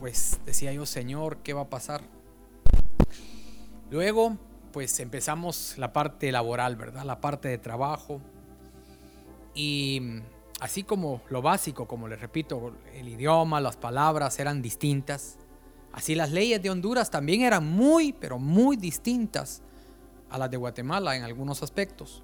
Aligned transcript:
pues 0.00 0.40
decía 0.46 0.72
yo, 0.72 0.86
Señor, 0.86 1.36
¿qué 1.44 1.52
va 1.52 1.60
a 1.62 1.68
pasar? 1.68 2.00
Luego, 3.90 4.38
pues 4.72 4.98
empezamos 4.98 5.76
la 5.76 5.92
parte 5.92 6.32
laboral, 6.32 6.74
¿verdad? 6.76 7.04
La 7.04 7.20
parte 7.20 7.48
de 7.48 7.58
trabajo. 7.58 8.20
Y 9.54 10.00
así 10.58 10.84
como 10.84 11.20
lo 11.28 11.42
básico, 11.42 11.86
como 11.86 12.08
les 12.08 12.18
repito, 12.18 12.72
el 12.94 13.08
idioma, 13.08 13.60
las 13.60 13.76
palabras 13.76 14.38
eran 14.38 14.62
distintas. 14.62 15.36
Así 15.92 16.14
las 16.14 16.30
leyes 16.30 16.62
de 16.62 16.70
Honduras 16.70 17.10
también 17.10 17.42
eran 17.42 17.66
muy, 17.66 18.14
pero 18.14 18.38
muy 18.38 18.76
distintas 18.76 19.60
a 20.30 20.38
las 20.38 20.50
de 20.50 20.56
Guatemala 20.56 21.14
en 21.14 21.24
algunos 21.24 21.62
aspectos. 21.62 22.22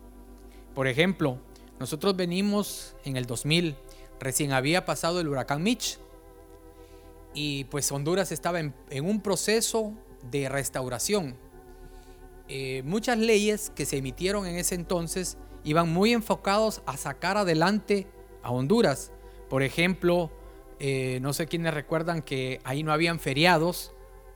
Por 0.75 0.87
ejemplo, 0.87 1.39
nosotros 1.79 2.17
venimos 2.17 2.95
en 3.05 3.19
el 3.19 3.27
2000, 3.27 3.77
recién 4.19 4.53
había 4.53 4.87
pasado 4.87 5.21
el 5.21 5.29
huracán 5.29 5.63
Mitch 5.63 5.99
y 7.37 7.65
pues 7.65 7.93
Honduras 7.93 8.33
estaba 8.33 8.61
en, 8.61 8.75
un 9.03 9.21
proceso 9.21 9.93
de 10.31 10.49
restauración. 10.49 11.37
Eh, 12.49 12.83
muchas 12.87 13.19
leyes 13.19 13.71
que 13.77 13.85
se 13.85 13.99
emitieron 13.99 14.47
en 14.47 14.57
ese 14.57 14.75
entonces 14.75 15.37
iban 15.63 15.93
muy 15.93 16.15
enfocados 16.15 16.81
a 16.87 16.97
sacar 16.97 17.37
adelante 17.37 18.07
a 18.43 18.51
Honduras. 18.51 19.13
Por 19.51 19.63
ejemplo, 19.63 20.31
eh, 20.81 21.19
no 21.21 21.35
sé 21.35 21.47
quiénes 21.47 21.75
recuerdan 21.75 22.23
que 22.23 22.59
ahí 22.65 22.83
no 22.83 22.91
habían 22.91 23.21
feriados, 23.21 23.93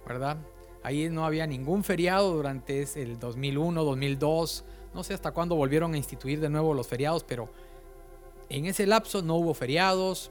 ¿verdad? 0.07 0.37
Ahí 0.83 1.09
no 1.09 1.25
había 1.25 1.47
ningún 1.47 1.85
feriado 1.85 2.35
durante 2.35 2.83
el 3.01 3.19
2001, 3.19 3.83
2002. 3.83 4.65
No 4.93 5.05
sé 5.05 5.15
hasta 5.15 5.31
cuándo 5.31 5.55
volvieron 5.55 5.95
a 5.95 5.97
instituir 5.97 6.39
de 6.39 6.51
nuevo 6.51 6.75
los 6.75 6.87
feriados, 6.87 7.25
pero 7.25 7.49
en 8.51 8.67
ese 8.67 8.87
lapso 8.87 9.23
no 9.23 9.37
hubo 9.37 9.55
feriados. 9.55 10.31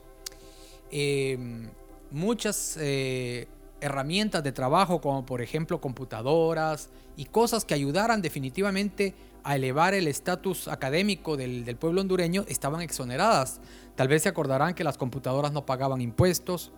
Eh, 0.91 1.67
muchas 2.11 2.77
eh, 2.79 3.47
herramientas 3.81 4.43
de 4.43 4.51
trabajo, 4.51 5.01
como 5.01 5.25
por 5.25 5.41
ejemplo 5.41 5.79
computadoras 5.81 6.89
y 7.15 7.25
cosas 7.25 7.65
que 7.65 7.73
ayudaran 7.73 8.21
definitivamente 8.21 9.15
a 9.43 9.55
elevar 9.55 9.93
el 9.93 10.07
estatus 10.07 10.67
académico 10.67 11.37
del, 11.37 11.75
pueblo 11.77 12.01
hondureño, 12.01 12.45
estaban 12.47 12.81
exoneradas. 12.81 13.61
Tal 13.95 14.07
vez 14.07 14.23
se 14.23 14.29
acordarán 14.29 14.73
que 14.73 14.83
las 14.83 14.97
computadoras 14.97 15.51
no 15.51 15.65
pagaban 15.65 16.01
impuestos 16.01 16.71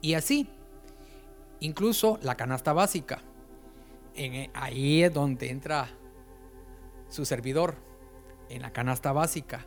y 0.00 0.14
así. 0.14 0.48
Incluso 1.60 2.18
la 2.22 2.36
canasta 2.36 2.72
básica. 2.72 3.20
En, 4.14 4.34
eh, 4.34 4.50
ahí 4.54 5.02
es 5.02 5.12
donde 5.12 5.50
entra 5.50 5.88
su 7.08 7.24
servidor, 7.24 7.76
en 8.48 8.62
la 8.62 8.72
canasta 8.72 9.12
básica. 9.12 9.66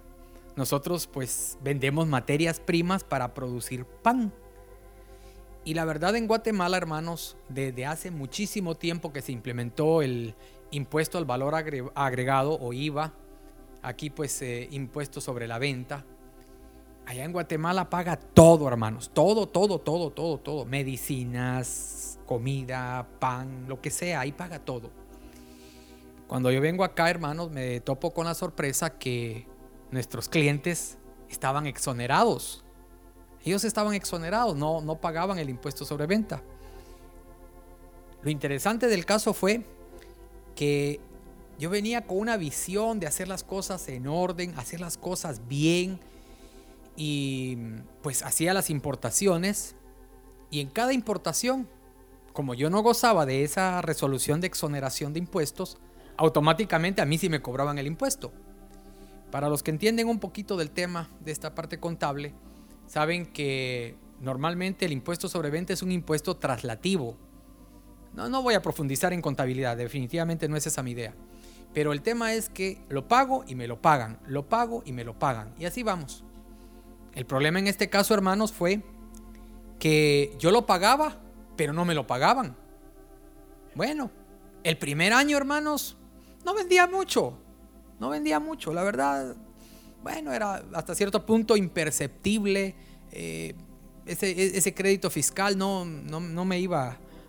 Nosotros 0.56 1.08
pues 1.08 1.58
vendemos 1.61 2.08
materias 2.08 2.59
primas 2.59 3.03
para 3.03 3.33
producir 3.33 3.85
pan. 3.85 4.33
Y 5.64 5.76
la 5.76 5.86
verdad 5.86 6.16
en 6.16 6.28
Guatemala, 6.28 6.78
hermanos, 6.78 7.38
desde 7.48 7.86
hace 7.86 8.09
muchísimo 8.09 8.76
tiempo 8.76 9.14
que 9.14 9.22
se 9.22 9.31
implementó 9.31 10.02
el 10.02 10.34
impuesto 10.72 11.18
al 11.18 11.26
valor 11.26 11.53
agregado 11.53 12.58
o 12.59 12.73
IVA, 12.73 13.14
aquí 13.84 14.09
pues 14.09 14.42
eh, 14.42 14.68
impuesto 14.72 15.22
sobre 15.22 15.48
la 15.48 15.59
venta. 15.59 16.03
Allá 17.06 17.26
en 17.26 17.31
Guatemala 17.31 17.90
paga 17.90 18.16
todo, 18.18 18.68
hermanos, 18.68 19.12
todo, 19.14 19.48
todo, 19.48 19.80
todo, 19.80 20.12
todo, 20.12 20.40
todo. 20.40 20.66
Medicinas, 20.66 22.20
comida, 22.25 23.08
pan, 23.20 23.66
lo 23.68 23.81
que 23.81 23.92
sea, 23.92 24.22
ahí 24.22 24.31
paga 24.31 24.59
todo. 24.59 24.90
Cuando 26.28 26.50
yo 26.50 26.62
vengo 26.62 26.84
acá, 26.84 27.09
hermanos, 27.09 27.52
me 27.52 27.81
topo 27.81 28.12
con 28.12 28.25
la 28.25 28.34
sorpresa 28.34 28.98
que 28.98 29.46
nuestros 29.92 30.30
clientes 30.30 30.98
estaban 31.30 31.68
exonerados 31.68 32.64
ellos 33.44 33.64
estaban 33.64 33.94
exonerados, 33.94 34.56
no, 34.56 34.81
no 34.81 34.95
pagaban 34.95 35.39
el 35.39 35.50
impuesto 35.50 35.86
sobre 35.86 36.06
venta. 36.06 36.42
Lo 38.22 38.30
interesante 38.30 38.88
del 38.88 39.06
caso 39.06 39.34
fue 39.34 39.66
que 40.56 41.00
yo 41.58 41.69
venía 41.69 42.06
con 42.06 42.17
una 42.17 42.38
visión 42.38 43.00
de 43.00 43.08
hacer 43.08 43.28
las 43.28 43.44
cosas 43.44 43.88
en 43.88 44.07
orden, 44.07 44.53
hacer 44.57 44.79
las 44.79 44.97
cosas 44.97 45.47
bien 45.47 46.00
y 46.96 47.57
pues 48.02 48.24
hacía 48.24 48.53
las 48.53 48.69
importaciones 48.69 49.75
y 50.52 50.59
en 50.59 50.69
cada 50.69 50.94
importación, 50.94 51.68
como 52.34 52.53
yo 52.53 52.69
no 52.69 52.81
gozaba 52.84 53.25
de 53.25 53.44
esa 53.44 53.81
resolución 53.81 54.41
de 54.41 54.47
exoneración 54.47 55.13
de 55.13 55.19
impuestos, 55.19 55.78
automáticamente 56.18 57.02
a 57.02 57.06
mí 57.06 57.18
sí 57.18 57.29
me 57.29 57.41
cobraban 57.41 57.78
el 57.78 57.88
impuesto. 57.88 58.31
Para 59.31 59.47
los 59.47 59.63
que 59.63 59.72
entienden 59.72 60.09
un 60.09 60.19
poquito 60.19 60.58
del 60.58 60.72
tema 60.72 61.09
de 61.22 61.31
esta 61.31 61.56
parte 61.56 61.79
contable, 61.79 62.34
saben 62.91 63.25
que 63.25 63.96
normalmente 64.19 64.84
el 64.84 64.91
impuesto 64.91 65.29
sobre 65.29 65.50
venta 65.50 65.72
es 65.72 65.81
un 65.81 65.94
impuesto 65.94 66.35
traslativo. 66.35 67.16
No, 68.13 68.28
no 68.28 68.44
voy 68.44 68.53
a 68.53 68.62
profundizar 68.62 69.13
en 69.13 69.22
contabilidad, 69.22 69.78
definitivamente 69.78 70.50
no 70.50 70.57
es 70.57 70.68
esa 70.68 70.84
mi 70.84 70.91
idea. 70.91 71.13
Pero 71.74 71.94
el 71.94 72.02
tema 72.02 72.34
es 72.34 72.50
que 72.50 72.81
lo 72.90 73.07
pago 73.07 73.46
y 73.47 73.56
me 73.56 73.66
lo 73.66 73.81
pagan, 73.81 74.19
lo 74.28 74.50
pago 74.50 74.84
y 74.85 74.91
me 74.91 75.06
lo 75.06 75.18
pagan. 75.18 75.53
Y 75.57 75.63
así 75.63 75.84
vamos. 75.84 76.25
El 77.16 77.25
problema 77.25 77.59
en 77.59 77.68
este 77.68 77.90
caso, 77.90 78.13
hermanos, 78.13 78.52
fue 78.52 78.84
que 79.79 80.35
yo 80.38 80.52
lo 80.52 80.66
pagaba, 80.66 81.16
pero 81.56 81.72
no 81.72 81.85
me 81.85 81.96
lo 81.96 82.06
pagaban. 82.06 82.58
Bueno, 83.73 84.12
el 84.66 84.78
primer 84.78 85.13
año, 85.13 85.38
hermanos, 85.38 85.96
no 86.44 86.53
vendía 86.53 86.88
mucho. 86.88 87.38
No 88.02 88.09
vendía 88.09 88.41
mucho, 88.41 88.73
la 88.73 88.84
verdad 88.84 89.38
bueno, 90.03 90.34
era 90.34 90.63
hasta 90.73 90.95
cierto 90.95 91.25
punto 91.25 91.56
imperceptible. 91.56 92.75
Eh, 93.12 93.53
ese, 94.06 94.57
ese, 94.57 94.73
crédito 94.73 95.09
fiscal 95.09 95.57
no, 95.57 95.85
no, 95.85 96.45
me 96.45 96.59
iba 96.59 96.88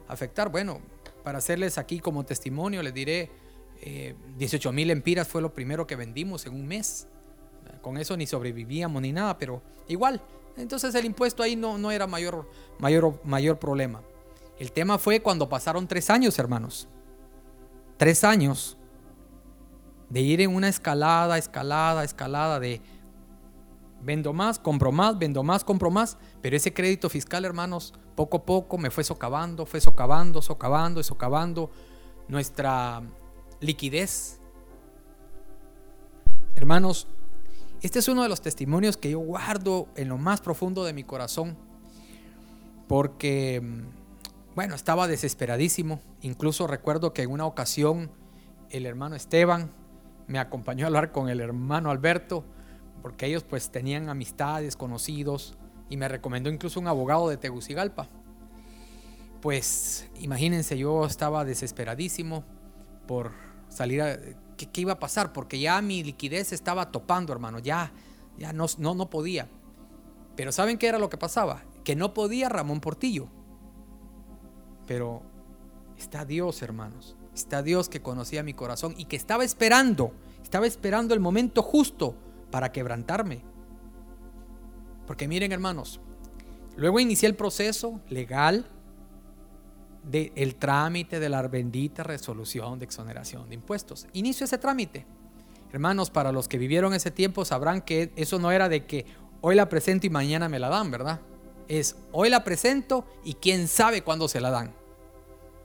a 0.08 0.12
afectar. 0.12 0.48
Bueno, 0.48 0.80
para 1.22 1.38
hacerles 1.38 1.76
aquí 1.76 2.00
como 2.00 2.24
testimonio, 2.24 2.82
les 2.82 2.94
diré, 2.94 3.30
18 4.38 4.68
eh, 4.68 4.72
mil 4.72 4.90
empiras 4.90 5.28
fue 5.28 5.42
lo 5.42 5.52
primero 5.52 5.86
que 5.86 5.96
vendimos 5.96 6.46
en 6.46 6.54
un 6.54 6.66
mes. 6.66 7.06
Con 7.82 7.98
eso 7.98 8.16
ni 8.16 8.26
sobrevivíamos 8.26 9.02
ni 9.02 9.12
nada, 9.12 9.36
pero 9.36 9.62
igual. 9.88 10.22
Entonces 10.56 10.94
el 10.94 11.04
impuesto 11.04 11.42
ahí 11.42 11.56
no, 11.56 11.78
no 11.78 11.90
era 11.90 12.06
mayor, 12.06 12.48
mayor, 12.78 13.20
mayor 13.24 13.58
problema. 13.58 14.02
El 14.58 14.72
tema 14.72 14.98
fue 14.98 15.20
cuando 15.20 15.48
pasaron 15.48 15.86
tres 15.88 16.08
años, 16.10 16.38
hermanos. 16.38 16.88
Tres 17.96 18.24
años 18.24 18.76
de 20.12 20.20
ir 20.20 20.42
en 20.42 20.54
una 20.54 20.68
escalada, 20.68 21.38
escalada, 21.38 22.04
escalada 22.04 22.60
de 22.60 22.82
vendo 24.02 24.34
más, 24.34 24.58
compro 24.58 24.92
más, 24.92 25.18
vendo 25.18 25.42
más, 25.42 25.64
compro 25.64 25.90
más, 25.90 26.18
pero 26.42 26.54
ese 26.54 26.74
crédito 26.74 27.08
fiscal, 27.08 27.46
hermanos, 27.46 27.94
poco 28.14 28.36
a 28.36 28.44
poco 28.44 28.76
me 28.76 28.90
fue 28.90 29.04
socavando, 29.04 29.64
fue 29.64 29.80
socavando, 29.80 30.42
socavando, 30.42 31.02
socavando 31.02 31.70
nuestra 32.28 33.02
liquidez. 33.60 34.38
Hermanos, 36.56 37.06
este 37.80 38.00
es 38.00 38.08
uno 38.08 38.22
de 38.22 38.28
los 38.28 38.42
testimonios 38.42 38.98
que 38.98 39.12
yo 39.12 39.18
guardo 39.18 39.88
en 39.96 40.10
lo 40.10 40.18
más 40.18 40.42
profundo 40.42 40.84
de 40.84 40.92
mi 40.92 41.04
corazón, 41.04 41.56
porque, 42.86 43.62
bueno, 44.54 44.74
estaba 44.74 45.08
desesperadísimo. 45.08 46.02
Incluso 46.20 46.66
recuerdo 46.66 47.14
que 47.14 47.22
en 47.22 47.30
una 47.30 47.46
ocasión 47.46 48.10
el 48.68 48.84
hermano 48.84 49.16
Esteban, 49.16 49.72
me 50.32 50.38
acompañó 50.38 50.86
a 50.86 50.88
hablar 50.88 51.12
con 51.12 51.28
el 51.28 51.40
hermano 51.40 51.90
Alberto, 51.90 52.42
porque 53.02 53.26
ellos 53.26 53.44
pues 53.44 53.70
tenían 53.70 54.08
amistades, 54.08 54.76
conocidos, 54.76 55.58
y 55.90 55.98
me 55.98 56.08
recomendó 56.08 56.48
incluso 56.48 56.80
un 56.80 56.88
abogado 56.88 57.28
de 57.28 57.36
Tegucigalpa. 57.36 58.08
Pues 59.42 60.08
imagínense, 60.20 60.78
yo 60.78 61.04
estaba 61.04 61.44
desesperadísimo 61.44 62.44
por 63.06 63.32
salir 63.68 64.00
a... 64.00 64.16
¿Qué, 64.56 64.80
iba 64.80 64.94
a 64.94 64.98
pasar? 64.98 65.34
Porque 65.34 65.60
ya 65.60 65.82
mi 65.82 66.02
liquidez 66.02 66.52
estaba 66.52 66.90
topando, 66.90 67.34
hermano, 67.34 67.58
ya, 67.58 67.92
ya 68.38 68.54
no, 68.54 68.64
no, 68.78 68.94
no 68.94 69.10
podía. 69.10 69.48
Pero 70.34 70.50
¿saben 70.50 70.78
qué 70.78 70.86
era 70.86 70.98
lo 70.98 71.10
que 71.10 71.18
pasaba? 71.18 71.62
Que 71.84 71.94
no 71.94 72.14
podía 72.14 72.48
Ramón 72.48 72.80
Portillo. 72.80 73.28
Pero 74.86 75.20
está 76.02 76.24
Dios, 76.24 76.62
hermanos. 76.62 77.16
Está 77.34 77.62
Dios 77.62 77.88
que 77.88 78.02
conocía 78.02 78.42
mi 78.42 78.52
corazón 78.52 78.94
y 78.98 79.06
que 79.06 79.16
estaba 79.16 79.44
esperando, 79.44 80.12
estaba 80.42 80.66
esperando 80.66 81.14
el 81.14 81.20
momento 81.20 81.62
justo 81.62 82.14
para 82.50 82.72
quebrantarme. 82.72 83.42
Porque 85.06 85.26
miren 85.26 85.52
hermanos, 85.52 86.00
luego 86.76 87.00
inicié 87.00 87.28
el 87.28 87.36
proceso 87.36 88.00
legal 88.08 88.66
del 90.04 90.32
el 90.34 90.56
trámite 90.56 91.20
de 91.20 91.28
la 91.28 91.42
bendita 91.46 92.02
resolución 92.02 92.78
de 92.78 92.84
exoneración 92.84 93.48
de 93.48 93.54
impuestos. 93.54 94.06
Inicio 94.12 94.44
ese 94.44 94.58
trámite. 94.58 95.06
Hermanos, 95.72 96.10
para 96.10 96.32
los 96.32 96.48
que 96.48 96.58
vivieron 96.58 96.92
ese 96.92 97.10
tiempo 97.10 97.44
sabrán 97.44 97.80
que 97.80 98.12
eso 98.16 98.38
no 98.38 98.50
era 98.50 98.68
de 98.68 98.84
que 98.84 99.06
hoy 99.40 99.54
la 99.54 99.68
presento 99.68 100.06
y 100.06 100.10
mañana 100.10 100.48
me 100.48 100.58
la 100.58 100.68
dan, 100.68 100.90
¿verdad? 100.90 101.20
Es 101.68 101.96
hoy 102.10 102.28
la 102.28 102.44
presento 102.44 103.06
y 103.24 103.34
quién 103.34 103.68
sabe 103.68 104.02
cuándo 104.02 104.28
se 104.28 104.40
la 104.40 104.50
dan. 104.50 104.81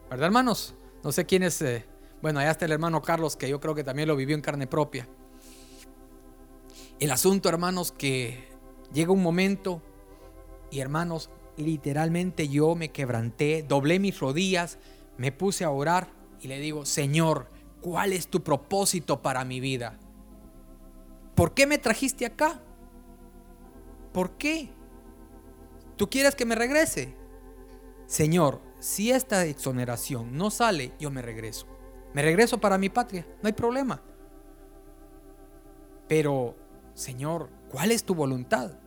¿Verdad, 0.10 0.28
hermanos? 0.28 0.74
No 1.04 1.12
sé 1.12 1.26
quién 1.26 1.44
es, 1.44 1.62
eh, 1.62 1.86
bueno, 2.22 2.40
allá 2.40 2.52
está 2.52 2.66
el 2.66 2.72
hermano 2.72 3.02
Carlos, 3.02 3.36
que 3.36 3.50
yo 3.50 3.60
creo 3.60 3.76
que 3.76 3.84
también 3.84 4.08
lo 4.08 4.16
vivió 4.16 4.36
en 4.36 4.42
carne 4.42 4.66
propia. 4.66 5.08
El 7.00 7.12
asunto, 7.12 7.50
hermanos, 7.50 7.92
que 7.92 8.48
llega 8.94 9.12
un 9.12 9.22
momento 9.22 9.82
y 10.72 10.80
hermanos, 10.80 11.30
literalmente 11.58 12.48
yo 12.48 12.74
me 12.76 12.90
quebranté, 12.90 13.64
doblé 13.68 14.00
mis 14.00 14.18
rodillas, 14.20 14.80
me 15.18 15.34
puse 15.34 15.66
a 15.66 15.72
orar 15.72 16.08
y 16.40 16.48
le 16.48 16.60
digo, 16.60 16.86
Señor, 16.86 17.50
¿cuál 17.82 18.14
es 18.14 18.28
tu 18.28 18.44
propósito 18.44 19.22
para 19.22 19.44
mi 19.44 19.60
vida? 19.60 20.00
¿Por 21.36 21.54
qué 21.54 21.68
me 21.68 21.78
trajiste 21.78 22.26
acá? 22.26 22.62
¿Por 24.14 24.38
qué? 24.38 24.70
¿Tú 25.98 26.10
quieres 26.10 26.34
que 26.34 26.46
me 26.46 26.56
regrese? 26.56 27.14
Señor, 28.06 28.67
si 28.80 29.12
esta 29.12 29.46
exoneración 29.46 30.38
no 30.38 30.50
sale, 30.50 30.94
yo 31.00 31.12
me 31.12 31.22
regreso. 31.22 31.66
Me 32.14 32.22
regreso 32.22 32.60
para 32.60 32.78
mi 32.78 32.90
patria, 32.90 33.26
no 33.42 33.48
hay 33.48 33.54
problema. 33.54 34.02
Pero, 36.08 36.56
Señor, 36.94 37.50
¿cuál 37.70 37.92
es 37.92 38.04
tu 38.04 38.16
voluntad? 38.16 38.80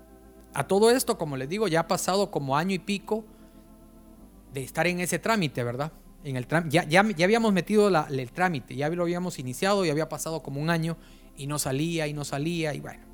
A 0.55 0.67
todo 0.67 0.91
esto, 0.91 1.19
como 1.19 1.37
les 1.37 1.49
digo, 1.49 1.69
ya 1.69 1.81
ha 1.81 1.89
pasado 1.89 2.31
como 2.31 2.57
año 2.57 2.75
y 2.75 2.79
pico 2.79 3.25
de 4.53 4.63
estar 4.63 4.87
en 4.87 5.01
ese 5.01 5.19
trámite, 5.19 5.63
¿verdad? 5.63 5.93
En 6.25 6.37
el 6.37 6.47
ya, 6.69 6.85
ya, 6.85 7.01
habíamos 7.01 7.53
metido 7.53 7.89
el 7.89 8.33
trámite, 8.33 8.77
ya 8.77 8.89
lo 8.89 9.05
habíamos 9.05 9.39
iniciado 9.39 9.85
y 9.85 9.91
había 9.91 10.09
pasado 10.09 10.43
como 10.43 10.61
un 10.61 10.71
año 10.71 10.97
y 11.37 11.47
no 11.47 11.59
salía 11.59 12.07
y 12.07 12.13
no 12.13 12.25
salía 12.25 12.75
y 12.75 12.81
bueno. 12.81 13.10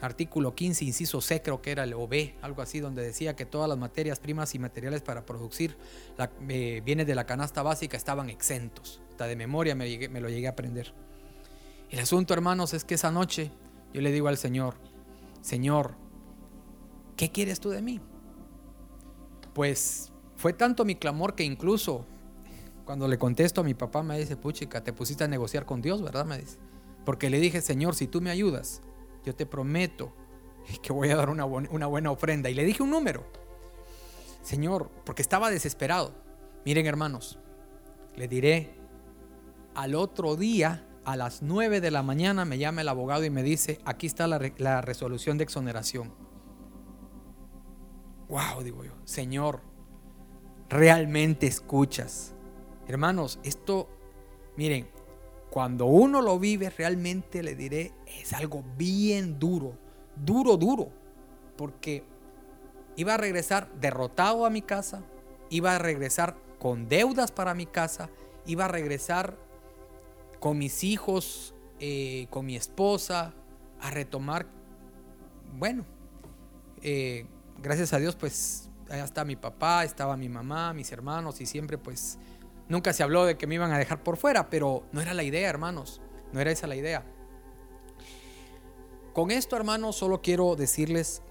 Artículo 0.00 0.54
15, 0.54 0.84
inciso 0.84 1.20
C, 1.20 1.40
creo 1.40 1.62
que 1.62 1.70
era 1.70 1.84
el 1.84 1.94
OB, 1.94 2.34
algo 2.42 2.62
así, 2.62 2.80
donde 2.80 3.02
decía 3.02 3.36
que 3.36 3.46
todas 3.46 3.68
las 3.68 3.78
materias 3.78 4.18
primas 4.18 4.54
y 4.54 4.58
materiales 4.58 5.02
para 5.02 5.24
producir 5.24 5.76
eh, 6.48 6.82
bienes 6.84 7.06
de 7.06 7.14
la 7.14 7.24
canasta 7.24 7.62
básica 7.62 7.96
estaban 7.96 8.28
exentos. 8.28 9.00
Hasta 9.10 9.26
de 9.26 9.36
memoria 9.36 9.74
me, 9.74 10.08
me 10.08 10.20
lo 10.20 10.28
llegué 10.28 10.46
a 10.46 10.50
aprender. 10.50 10.92
El 11.90 12.00
asunto, 12.00 12.34
hermanos, 12.34 12.74
es 12.74 12.84
que 12.84 12.94
esa 12.94 13.10
noche 13.10 13.50
yo 13.92 14.00
le 14.00 14.10
digo 14.10 14.28
al 14.28 14.36
Señor, 14.36 14.74
Señor, 15.40 15.94
¿qué 17.16 17.30
quieres 17.30 17.60
tú 17.60 17.70
de 17.70 17.80
mí? 17.80 18.00
Pues 19.54 20.12
fue 20.36 20.52
tanto 20.52 20.84
mi 20.84 20.96
clamor 20.96 21.34
que 21.34 21.44
incluso 21.44 22.04
cuando 22.84 23.08
le 23.08 23.18
contesto 23.18 23.60
a 23.60 23.64
mi 23.64 23.74
papá 23.74 24.02
me 24.02 24.18
dice, 24.18 24.36
puchica, 24.36 24.82
te 24.82 24.92
pusiste 24.92 25.24
a 25.24 25.28
negociar 25.28 25.64
con 25.64 25.80
Dios, 25.80 26.02
¿verdad? 26.02 26.26
Me 26.26 26.38
dice. 26.38 26.58
Porque 27.04 27.30
le 27.30 27.38
dije, 27.38 27.60
Señor, 27.60 27.94
si 27.94 28.06
tú 28.06 28.20
me 28.20 28.30
ayudas, 28.30 28.82
yo 29.24 29.34
te 29.34 29.46
prometo 29.46 30.12
que 30.82 30.92
voy 30.92 31.10
a 31.10 31.16
dar 31.16 31.30
una, 31.30 31.44
una 31.44 31.86
buena 31.86 32.10
ofrenda. 32.10 32.50
Y 32.50 32.54
le 32.54 32.64
dije 32.64 32.82
un 32.82 32.90
número. 32.90 33.24
Señor, 34.42 34.90
porque 35.04 35.22
estaba 35.22 35.50
desesperado. 35.50 36.12
Miren 36.64 36.86
hermanos, 36.86 37.38
le 38.16 38.28
diré, 38.28 38.74
al 39.74 39.94
otro 39.94 40.36
día, 40.36 40.86
a 41.04 41.16
las 41.16 41.42
9 41.42 41.80
de 41.80 41.90
la 41.90 42.02
mañana, 42.02 42.44
me 42.44 42.58
llama 42.58 42.82
el 42.82 42.88
abogado 42.88 43.24
y 43.24 43.30
me 43.30 43.42
dice, 43.42 43.80
aquí 43.84 44.06
está 44.06 44.26
la, 44.26 44.40
la 44.58 44.80
resolución 44.80 45.38
de 45.38 45.44
exoneración. 45.44 46.12
Wow, 48.28 48.62
digo 48.62 48.84
yo, 48.84 48.92
Señor, 49.04 49.60
realmente 50.68 51.46
escuchas. 51.46 52.34
Hermanos, 52.86 53.38
esto, 53.42 53.88
miren, 54.56 54.88
cuando 55.54 55.86
uno 55.86 56.20
lo 56.20 56.40
vive, 56.40 56.68
realmente 56.68 57.40
le 57.40 57.54
diré, 57.54 57.92
es 58.20 58.32
algo 58.32 58.64
bien 58.76 59.38
duro, 59.38 59.78
duro, 60.16 60.56
duro, 60.56 60.90
porque 61.56 62.02
iba 62.96 63.14
a 63.14 63.18
regresar 63.18 63.72
derrotado 63.74 64.46
a 64.46 64.50
mi 64.50 64.62
casa, 64.62 65.04
iba 65.50 65.76
a 65.76 65.78
regresar 65.78 66.36
con 66.58 66.88
deudas 66.88 67.30
para 67.30 67.54
mi 67.54 67.66
casa, 67.66 68.10
iba 68.46 68.64
a 68.64 68.68
regresar 68.68 69.38
con 70.40 70.58
mis 70.58 70.82
hijos, 70.82 71.54
eh, 71.78 72.26
con 72.30 72.46
mi 72.46 72.56
esposa, 72.56 73.32
a 73.80 73.92
retomar, 73.92 74.48
bueno, 75.56 75.84
eh, 76.82 77.28
gracias 77.62 77.92
a 77.92 78.00
Dios, 78.00 78.16
pues 78.16 78.70
allá 78.90 79.04
está 79.04 79.24
mi 79.24 79.36
papá, 79.36 79.84
estaba 79.84 80.16
mi 80.16 80.28
mamá, 80.28 80.72
mis 80.72 80.90
hermanos 80.90 81.40
y 81.40 81.46
siempre 81.46 81.78
pues 81.78 82.18
nunca 82.68 82.92
se 82.92 83.02
habló 83.02 83.24
de 83.24 83.36
que 83.36 83.46
me 83.46 83.56
iban 83.56 83.72
a 83.72 83.78
dejar 83.78 84.02
por 84.02 84.16
fuera, 84.16 84.50
pero 84.50 84.84
no 84.92 85.00
era 85.00 85.14
la 85.14 85.22
idea, 85.22 85.48
hermanos, 85.48 86.00
no 86.32 86.40
era 86.40 86.50
esa 86.50 86.66
la 86.66 86.76
idea. 86.76 87.04
Con 89.12 89.30
esto, 89.30 89.56
hermanos, 89.56 89.96
solo 89.96 90.20
quiero 90.20 90.56
decirles 90.56 91.22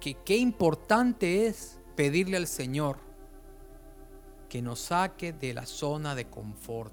que 0.00 0.14
qué 0.14 0.38
importante 0.38 1.46
es 1.46 1.78
pedirle 1.94 2.38
al 2.38 2.46
Señor 2.46 2.96
que 4.48 4.62
nos 4.62 4.80
saque 4.80 5.32
de 5.32 5.54
la 5.54 5.66
zona 5.66 6.14
de 6.14 6.28
confort, 6.28 6.92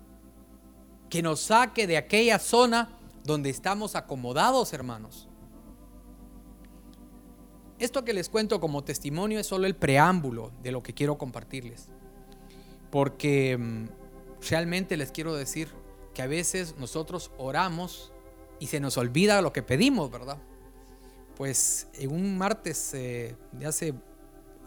que 1.09 1.21
nos 1.21 1.39
saque 1.39 1.87
de 1.87 1.97
aquella 1.97 2.37
zona 2.37 2.89
donde 3.23 3.49
estamos 3.49 3.95
acomodados, 3.95 4.73
hermanos. 4.73 5.27
Esto 7.79 8.03
que 8.03 8.13
les 8.13 8.29
cuento 8.29 8.59
como 8.59 8.83
testimonio 8.83 9.39
es 9.39 9.47
solo 9.47 9.67
el 9.67 9.75
preámbulo 9.75 10.51
de 10.61 10.71
lo 10.71 10.83
que 10.83 10.93
quiero 10.93 11.17
compartirles. 11.17 11.89
Porque 12.91 13.57
mm, 13.57 13.85
realmente 14.49 14.97
les 14.97 15.11
quiero 15.11 15.35
decir 15.35 15.69
que 16.13 16.21
a 16.21 16.27
veces 16.27 16.75
nosotros 16.77 17.31
oramos 17.37 18.11
y 18.59 18.67
se 18.67 18.79
nos 18.79 18.97
olvida 18.97 19.41
lo 19.41 19.53
que 19.53 19.63
pedimos, 19.63 20.09
¿verdad? 20.09 20.37
Pues 21.35 21.87
en 21.93 22.11
un 22.11 22.37
martes 22.37 22.93
eh, 22.93 23.35
de 23.51 23.65
hace 23.65 23.93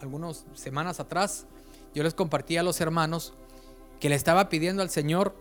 algunas 0.01 0.45
semanas 0.53 0.99
atrás, 0.99 1.45
yo 1.93 2.03
les 2.03 2.13
compartí 2.13 2.57
a 2.57 2.63
los 2.63 2.79
hermanos 2.79 3.33
que 3.99 4.09
le 4.09 4.15
estaba 4.15 4.49
pidiendo 4.49 4.81
al 4.81 4.89
Señor 4.89 5.35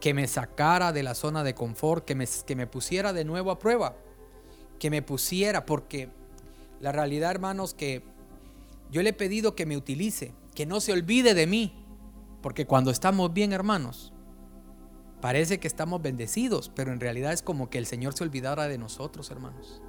que 0.00 0.14
me 0.14 0.26
sacara 0.26 0.92
de 0.92 1.02
la 1.02 1.14
zona 1.14 1.44
de 1.44 1.54
confort, 1.54 2.04
que 2.04 2.14
me, 2.14 2.26
que 2.46 2.56
me 2.56 2.66
pusiera 2.66 3.12
de 3.12 3.24
nuevo 3.24 3.50
a 3.50 3.58
prueba, 3.58 3.96
que 4.78 4.90
me 4.90 5.02
pusiera, 5.02 5.66
porque 5.66 6.08
la 6.80 6.90
realidad, 6.90 7.30
hermanos, 7.30 7.74
que 7.74 8.02
yo 8.90 9.02
le 9.02 9.10
he 9.10 9.14
pedido 9.14 9.54
que 9.54 9.66
me 9.66 9.76
utilice, 9.76 10.32
que 10.54 10.66
no 10.66 10.80
se 10.80 10.92
olvide 10.92 11.34
de 11.34 11.46
mí, 11.46 11.79
porque 12.42 12.66
cuando 12.66 12.90
estamos 12.90 13.32
bien, 13.32 13.52
hermanos, 13.52 14.12
parece 15.20 15.60
que 15.60 15.68
estamos 15.68 16.00
bendecidos, 16.00 16.70
pero 16.74 16.92
en 16.92 17.00
realidad 17.00 17.32
es 17.32 17.42
como 17.42 17.68
que 17.68 17.78
el 17.78 17.86
Señor 17.86 18.14
se 18.14 18.24
olvidara 18.24 18.68
de 18.68 18.78
nosotros, 18.78 19.30
hermanos. 19.30 19.82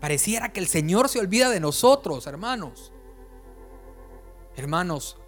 Pareciera 0.00 0.52
que 0.52 0.60
el 0.60 0.66
Señor 0.66 1.08
se 1.08 1.20
olvida 1.20 1.50
de 1.50 1.60
nosotros, 1.60 2.26
hermanos. 2.26 2.92
Hermanos, 4.56 5.18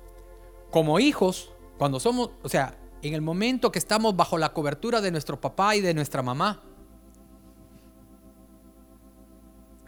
como 0.70 0.98
hijos, 0.98 1.52
cuando 1.78 2.00
somos, 2.00 2.30
o 2.42 2.48
sea, 2.48 2.76
en 3.02 3.14
el 3.14 3.20
momento 3.20 3.70
que 3.70 3.78
estamos 3.78 4.16
bajo 4.16 4.38
la 4.38 4.52
cobertura 4.52 5.00
de 5.00 5.10
nuestro 5.10 5.40
papá 5.40 5.76
y 5.76 5.80
de 5.80 5.94
nuestra 5.94 6.22
mamá, 6.22 6.62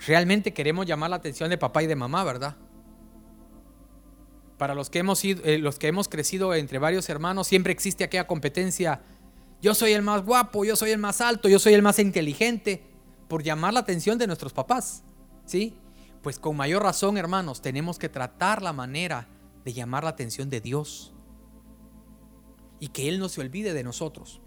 realmente 0.06 0.53
queremos 0.53 0.87
llamar 0.87 1.11
la 1.11 1.17
atención 1.17 1.50
de 1.50 1.59
papá 1.59 1.83
y 1.83 1.87
de 1.87 1.97
mamá, 1.97 2.23
¿verdad? 2.25 2.56
Para 4.58 4.75
los 4.75 4.88
que 4.88 5.00
hemos 5.00 5.23
eh, 5.25 5.59
los 5.59 5.78
que 5.78 5.88
hemos 5.88 6.09
crecido 6.09 6.54
entre 6.54 6.78
varios 6.78 7.09
hermanos, 7.09 7.47
siempre 7.47 7.73
existe 7.73 8.04
aquella 8.04 8.26
competencia. 8.26 9.02
Yo 9.61 9.75
soy 9.75 9.92
el 9.92 10.02
más 10.02 10.25
guapo, 10.25 10.64
yo 10.64 10.76
soy 10.76 10.90
el 10.90 10.99
más 10.99 11.21
alto, 11.21 11.49
yo 11.49 11.59
soy 11.59 11.75
el 11.75 11.83
más 11.83 11.99
inteligente, 11.99 12.83
por 13.28 13.42
llamar 13.42 13.75
la 13.75 13.81
atención 13.81 14.19
de 14.19 14.26
nuestros 14.26 14.52
papás, 14.52 15.02
¿sí? 15.45 15.75
Pues 16.23 16.38
con 16.38 16.57
mayor 16.57 16.83
razón, 16.83 17.16
hermanos, 17.16 17.62
tenemos 17.62 17.99
que 17.99 18.09
tratar 18.09 18.62
la 18.62 18.73
manera 18.73 19.28
de 19.64 19.73
llamar 19.73 20.04
la 20.04 20.11
atención 20.11 20.49
de 20.50 20.61
Dios 20.61 21.12
y 22.81 22.88
que 22.88 23.09
Él 23.09 23.19
no 23.19 23.28
se 23.28 23.40
olvide 23.40 23.75
de 23.75 23.85
nosotros. 23.85 24.40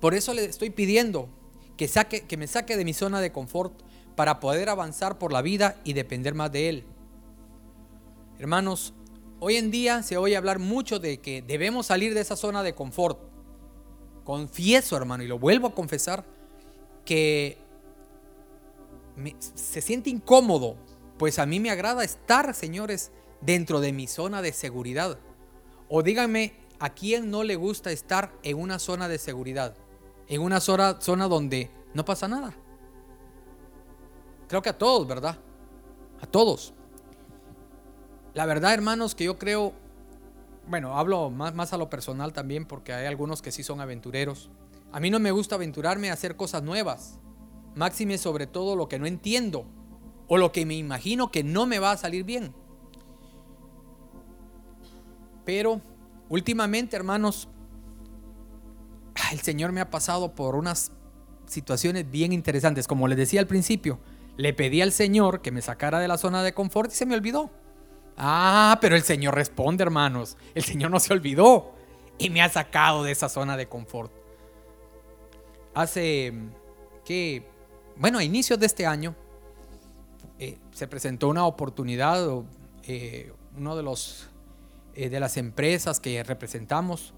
Por 0.00 0.14
eso 0.14 0.34
le 0.34 0.44
estoy 0.44 0.70
pidiendo 0.70 1.28
que, 1.76 1.88
saque, 1.88 2.22
que 2.26 2.36
me 2.36 2.46
saque 2.46 2.76
de 2.76 2.84
mi 2.84 2.92
zona 2.92 3.20
de 3.20 3.32
confort 3.32 3.82
para 4.14 4.40
poder 4.40 4.68
avanzar 4.68 5.18
por 5.18 5.32
la 5.32 5.42
vida 5.42 5.80
y 5.84 5.92
depender 5.92 6.34
más 6.34 6.52
de 6.52 6.68
Él. 6.68 6.84
Hermanos, 8.38 8.94
hoy 9.40 9.56
en 9.56 9.72
día 9.72 10.04
se 10.04 10.16
oye 10.16 10.36
hablar 10.36 10.60
mucho 10.60 11.00
de 11.00 11.20
que 11.20 11.42
debemos 11.42 11.86
salir 11.86 12.14
de 12.14 12.20
esa 12.20 12.36
zona 12.36 12.62
de 12.62 12.72
confort. 12.72 13.18
Confieso, 14.22 14.96
hermano, 14.96 15.24
y 15.24 15.26
lo 15.26 15.40
vuelvo 15.40 15.68
a 15.68 15.74
confesar, 15.74 16.24
que 17.04 17.58
se 19.40 19.80
siente 19.80 20.10
incómodo, 20.10 20.76
pues 21.18 21.40
a 21.40 21.46
mí 21.46 21.58
me 21.58 21.70
agrada 21.70 22.04
estar, 22.04 22.54
señores, 22.54 23.10
dentro 23.40 23.80
de 23.80 23.92
mi 23.92 24.06
zona 24.06 24.40
de 24.40 24.52
seguridad. 24.52 25.18
O 25.88 26.04
díganme, 26.04 26.54
¿a 26.78 26.90
quién 26.90 27.32
no 27.32 27.42
le 27.42 27.56
gusta 27.56 27.90
estar 27.90 28.32
en 28.44 28.56
una 28.56 28.78
zona 28.78 29.08
de 29.08 29.18
seguridad? 29.18 29.74
En 30.28 30.42
una 30.42 30.60
zona, 30.60 31.00
zona 31.00 31.26
donde 31.26 31.72
no 31.92 32.04
pasa 32.04 32.28
nada. 32.28 32.54
Creo 34.46 34.62
que 34.62 34.68
a 34.68 34.78
todos, 34.78 35.08
¿verdad? 35.08 35.38
A 36.20 36.26
todos. 36.26 36.74
La 38.38 38.46
verdad, 38.46 38.72
hermanos, 38.72 39.16
que 39.16 39.24
yo 39.24 39.36
creo, 39.36 39.72
bueno, 40.68 40.96
hablo 40.96 41.28
más, 41.28 41.72
a 41.72 41.76
lo 41.76 41.90
personal 41.90 42.32
también 42.32 42.66
porque 42.66 42.92
hay 42.92 43.06
algunos 43.06 43.42
que 43.42 43.50
sí 43.50 43.64
son 43.64 43.80
aventureros. 43.80 44.48
A 44.92 45.00
mí 45.00 45.10
no 45.10 45.18
me 45.18 45.32
gusta 45.32 45.56
aventurarme 45.56 46.08
a 46.08 46.12
hacer 46.12 46.36
cosas 46.36 46.62
nuevas. 46.62 47.18
Máxime 47.74 48.16
sobre 48.16 48.46
todo 48.46 48.76
lo 48.76 48.88
que 48.88 49.00
no 49.00 49.06
entiendo 49.06 49.66
o 50.28 50.38
lo 50.38 50.52
que 50.52 50.64
me 50.66 50.76
imagino 50.76 51.32
que 51.32 51.42
no 51.42 51.66
me 51.66 51.80
va 51.80 51.90
a 51.90 51.96
salir 51.96 52.22
bien. 52.22 52.54
Pero 55.44 55.80
Últimamente, 56.28 56.94
hermanos, 56.94 57.48
el 59.32 59.40
Señor 59.40 59.72
me 59.72 59.80
ha 59.80 59.90
pasado 59.90 60.36
por 60.36 60.54
unas 60.54 60.92
situaciones 61.46 62.08
bien 62.08 62.32
interesantes. 62.32 62.86
Como 62.86 63.08
les 63.08 63.18
decía 63.18 63.40
al 63.40 63.48
principio, 63.48 63.98
Le 64.36 64.54
pedí 64.54 64.80
al 64.80 64.92
Señor 64.92 65.42
que 65.42 65.50
me 65.50 65.60
sacara 65.60 65.98
de 65.98 66.06
la 66.06 66.18
zona 66.18 66.44
de 66.44 66.54
confort 66.54 66.92
y 66.92 66.94
se 66.94 67.04
me 67.04 67.16
olvidó. 67.16 67.50
Ah, 68.18 68.78
pero 68.80 68.96
el 68.96 69.02
Señor 69.02 69.34
responde, 69.34 69.82
hermanos. 69.82 70.36
El 70.54 70.64
Señor 70.64 70.90
no 70.90 70.98
se 70.98 71.12
olvidó 71.12 71.72
y 72.18 72.30
me 72.30 72.42
ha 72.42 72.48
sacado 72.48 73.04
de 73.04 73.12
esa 73.12 73.28
zona 73.28 73.56
de 73.56 73.68
confort. 73.68 74.12
Hace 75.72 76.32
que, 77.04 77.46
bueno, 77.96 78.18
a 78.18 78.24
inicios 78.24 78.58
de 78.58 78.66
este 78.66 78.86
año 78.86 79.14
eh, 80.40 80.58
se 80.72 80.88
presentó 80.88 81.28
una 81.28 81.46
oportunidad, 81.46 82.42
eh, 82.82 83.32
uno 83.56 83.76
de 83.76 83.82
los 83.84 84.28
eh, 84.94 85.08
de 85.08 85.20
las 85.20 85.36
empresas 85.36 86.00
que 86.00 86.24
representamos 86.24 87.14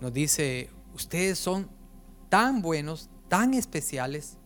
nos 0.00 0.10
dice, 0.14 0.70
ustedes 0.94 1.38
son 1.38 1.68
tan 2.30 2.62
buenos, 2.62 3.10
tan 3.28 3.52
especiales, 3.52 4.38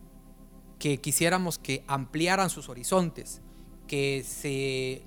que 0.77 0.97
quisiéramos 0.97 1.57
que 1.57 1.85
ampliaran 1.87 2.49
sus 2.49 2.67
horizontes, 2.67 3.41
que 3.87 4.25
se 4.27 5.03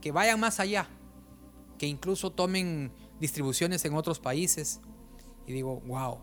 que 0.00 0.12
vayan 0.12 0.40
más 0.40 0.60
allá, 0.60 0.88
que 1.78 1.86
incluso 1.86 2.30
tomen 2.30 2.92
distribuciones 3.20 3.84
en 3.84 3.94
otros 3.94 4.18
países. 4.18 4.80
Y 5.46 5.52
digo, 5.52 5.80
wow. 5.86 6.18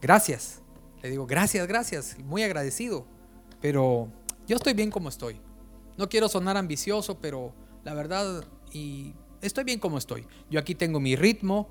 Gracias. 0.00 0.62
Le 1.02 1.10
digo, 1.10 1.26
gracias, 1.26 1.66
gracias. 1.66 2.18
Muy 2.18 2.42
agradecido. 2.42 3.06
Pero 3.60 4.08
yo 4.46 4.56
estoy 4.56 4.74
bien 4.74 4.90
como 4.90 5.08
estoy. 5.08 5.40
No 5.96 6.08
quiero 6.08 6.28
sonar 6.28 6.56
ambicioso, 6.56 7.18
pero 7.20 7.54
la 7.84 7.94
verdad, 7.94 8.44
y 8.72 9.14
estoy 9.40 9.64
bien 9.64 9.78
como 9.78 9.98
estoy. 9.98 10.26
Yo 10.50 10.58
aquí 10.58 10.74
tengo 10.74 11.00
mi 11.00 11.16
ritmo, 11.16 11.68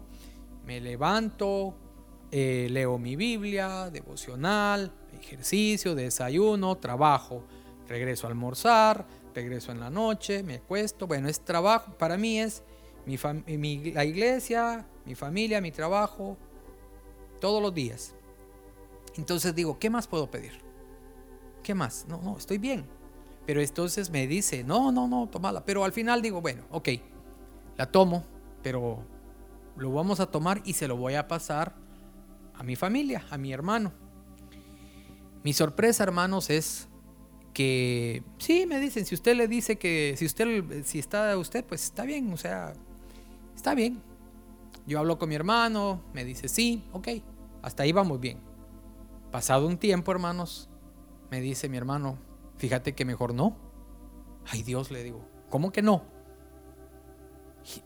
me 0.66 0.80
levanto, 0.80 1.76
eh, 2.32 2.68
leo 2.70 2.98
mi 2.98 3.16
Biblia, 3.16 3.90
devocional, 3.90 4.94
ejercicio, 5.20 5.96
desayuno, 5.96 6.78
trabajo, 6.78 7.44
regreso 7.88 8.28
a 8.28 8.30
almorzar, 8.30 9.06
regreso 9.34 9.72
en 9.72 9.80
la 9.80 9.90
noche, 9.90 10.44
me 10.44 10.56
acuesto. 10.56 11.08
Bueno, 11.08 11.28
es 11.28 11.40
trabajo, 11.42 11.94
para 11.98 12.18
mí 12.18 12.40
es 12.40 12.64
mi, 13.06 13.92
la 13.92 14.06
iglesia, 14.06 14.86
mi 15.06 15.16
familia, 15.16 15.62
mi 15.62 15.72
trabajo, 15.72 16.38
todos 17.40 17.62
los 17.62 17.74
días. 17.74 18.16
Entonces 19.18 19.54
digo, 19.56 19.80
¿qué 19.80 19.90
más 19.90 20.08
puedo 20.08 20.30
pedir? 20.30 20.54
¿Qué 21.64 21.74
más? 21.74 22.06
No, 22.08 22.22
no, 22.22 22.38
estoy 22.38 22.58
bien. 22.58 22.86
Pero 23.46 23.62
entonces 23.62 24.10
me 24.10 24.28
dice, 24.28 24.64
no, 24.64 24.92
no, 24.92 25.08
no, 25.08 25.28
tomala. 25.28 25.66
Pero 25.66 25.84
al 25.84 25.92
final 25.92 26.22
digo, 26.22 26.42
bueno, 26.42 26.64
ok, 26.72 26.90
la 27.78 27.92
tomo, 27.92 28.24
pero 28.62 29.04
lo 29.76 29.92
vamos 29.92 30.20
a 30.20 30.28
tomar 30.28 30.62
y 30.64 30.74
se 30.74 30.88
lo 30.88 30.96
voy 30.96 31.16
a 31.16 31.28
pasar 31.28 31.74
a 32.54 32.64
mi 32.64 32.76
familia, 32.76 33.26
a 33.30 33.38
mi 33.38 33.52
hermano. 33.52 33.92
Mi 35.44 35.54
sorpresa, 35.54 36.04
hermanos, 36.04 36.50
es 36.50 36.88
que 37.54 38.24
sí 38.38 38.66
me 38.66 38.80
dicen, 38.80 39.06
si 39.06 39.16
usted 39.16 39.36
le 39.36 39.48
dice 39.48 39.78
que 39.78 40.16
si 40.18 40.26
usted 40.26 40.84
si 40.84 41.00
está 41.00 41.38
usted, 41.38 41.66
pues 41.66 41.84
está 41.84 42.04
bien, 42.04 42.32
o 42.32 42.38
sea, 42.38 42.74
está 43.56 43.76
bien. 43.76 44.02
Yo 44.88 45.00
hablo 45.00 45.18
con 45.18 45.30
mi 45.30 45.36
hermano, 45.36 46.02
me 46.14 46.26
dice, 46.26 46.48
"Sí, 46.48 46.84
ok." 46.92 47.10
Hasta 47.62 47.84
ahí 47.84 47.92
vamos 47.92 48.20
bien. 48.20 48.40
Pasado 49.32 49.68
un 49.68 49.78
tiempo, 49.78 50.12
hermanos, 50.12 50.70
me 51.30 51.42
dice 51.42 51.70
mi 51.70 51.78
hermano, 51.78 52.18
"Fíjate 52.58 52.94
que 52.94 53.06
mejor 53.06 53.34
no." 53.34 53.56
Ay, 54.48 54.64
Dios, 54.64 54.92
le 54.92 55.04
digo, 55.04 55.24
"¿Cómo 55.50 55.72
que 55.72 55.82
no?" 55.82 56.04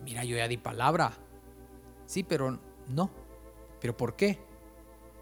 mira, 0.03 0.23
yo 0.23 0.37
ya 0.37 0.47
di 0.47 0.57
palabra. 0.57 1.11
Sí, 2.05 2.23
pero 2.23 2.59
no. 2.87 3.09
¿Pero 3.79 3.97
por 3.97 4.15
qué? 4.15 4.39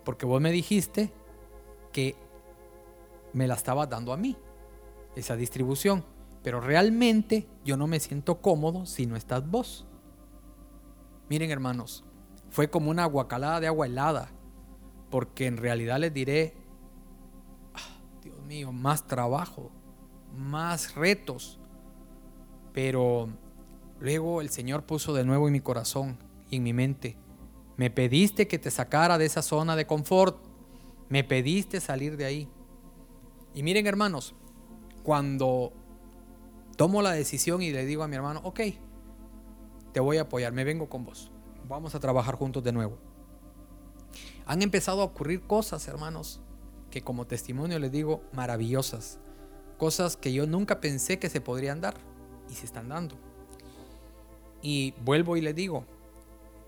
Porque 0.03 0.25
vos 0.25 0.41
me 0.41 0.51
dijiste 0.51 1.11
que 1.91 2.15
me 3.33 3.47
la 3.47 3.55
estaba 3.55 3.87
dando 3.87 4.13
a 4.13 4.17
mí, 4.17 4.37
esa 5.15 5.35
distribución. 5.35 6.05
Pero 6.43 6.59
realmente 6.59 7.47
yo 7.63 7.77
no 7.77 7.87
me 7.87 7.99
siento 7.99 8.41
cómodo 8.41 8.85
si 8.85 9.05
no 9.05 9.15
estás 9.15 9.49
vos. 9.49 9.85
Miren 11.29 11.51
hermanos, 11.51 12.03
fue 12.49 12.69
como 12.69 12.91
una 12.91 13.05
guacalada 13.05 13.59
de 13.59 13.67
agua 13.67 13.87
helada, 13.87 14.29
porque 15.09 15.47
en 15.47 15.57
realidad 15.57 15.99
les 15.99 16.13
diré, 16.13 16.53
ah, 17.73 17.99
Dios 18.21 18.39
mío, 18.45 18.71
más 18.71 19.07
trabajo, 19.07 19.71
más 20.35 20.95
retos. 20.95 21.59
Pero 22.73 23.29
luego 23.99 24.41
el 24.41 24.49
Señor 24.49 24.83
puso 24.83 25.13
de 25.13 25.23
nuevo 25.23 25.47
en 25.47 25.53
mi 25.53 25.61
corazón 25.61 26.17
y 26.49 26.57
en 26.57 26.63
mi 26.63 26.73
mente, 26.73 27.17
me 27.77 27.89
pediste 27.89 28.47
que 28.47 28.59
te 28.59 28.69
sacara 28.69 29.17
de 29.17 29.25
esa 29.25 29.41
zona 29.41 29.75
de 29.75 29.87
confort, 29.87 30.37
me 31.09 31.23
pediste 31.23 31.79
salir 31.79 32.17
de 32.17 32.25
ahí. 32.25 32.49
Y 33.55 33.61
miren 33.61 33.85
hermanos, 33.85 34.33
cuando 35.03 35.73
tomo 36.75 37.01
la 37.01 37.11
decisión 37.11 37.61
y 37.61 37.71
le 37.71 37.85
digo 37.85 38.03
a 38.03 38.07
mi 38.07 38.15
hermano, 38.15 38.41
ok, 38.43 38.61
te 39.91 39.99
voy 39.99 40.17
a 40.17 40.21
apoyar, 40.21 40.53
me 40.53 40.63
vengo 40.63 40.89
con 40.89 41.05
vos, 41.05 41.31
vamos 41.67 41.93
a 41.93 41.99
trabajar 41.99 42.35
juntos 42.35 42.63
de 42.63 42.71
nuevo. 42.71 42.97
Han 44.45 44.61
empezado 44.61 45.01
a 45.01 45.05
ocurrir 45.05 45.41
cosas, 45.41 45.87
hermanos, 45.87 46.41
que 46.89 47.03
como 47.03 47.27
testimonio 47.27 47.79
les 47.79 47.91
digo, 47.91 48.23
maravillosas. 48.33 49.19
Cosas 49.77 50.17
que 50.17 50.33
yo 50.33 50.47
nunca 50.47 50.81
pensé 50.81 51.19
que 51.19 51.29
se 51.29 51.41
podrían 51.41 51.79
dar 51.79 51.95
y 52.49 52.55
se 52.55 52.65
están 52.65 52.89
dando. 52.89 53.15
Y 54.61 54.93
vuelvo 55.03 55.37
y 55.37 55.41
le 55.41 55.53
digo, 55.53 55.85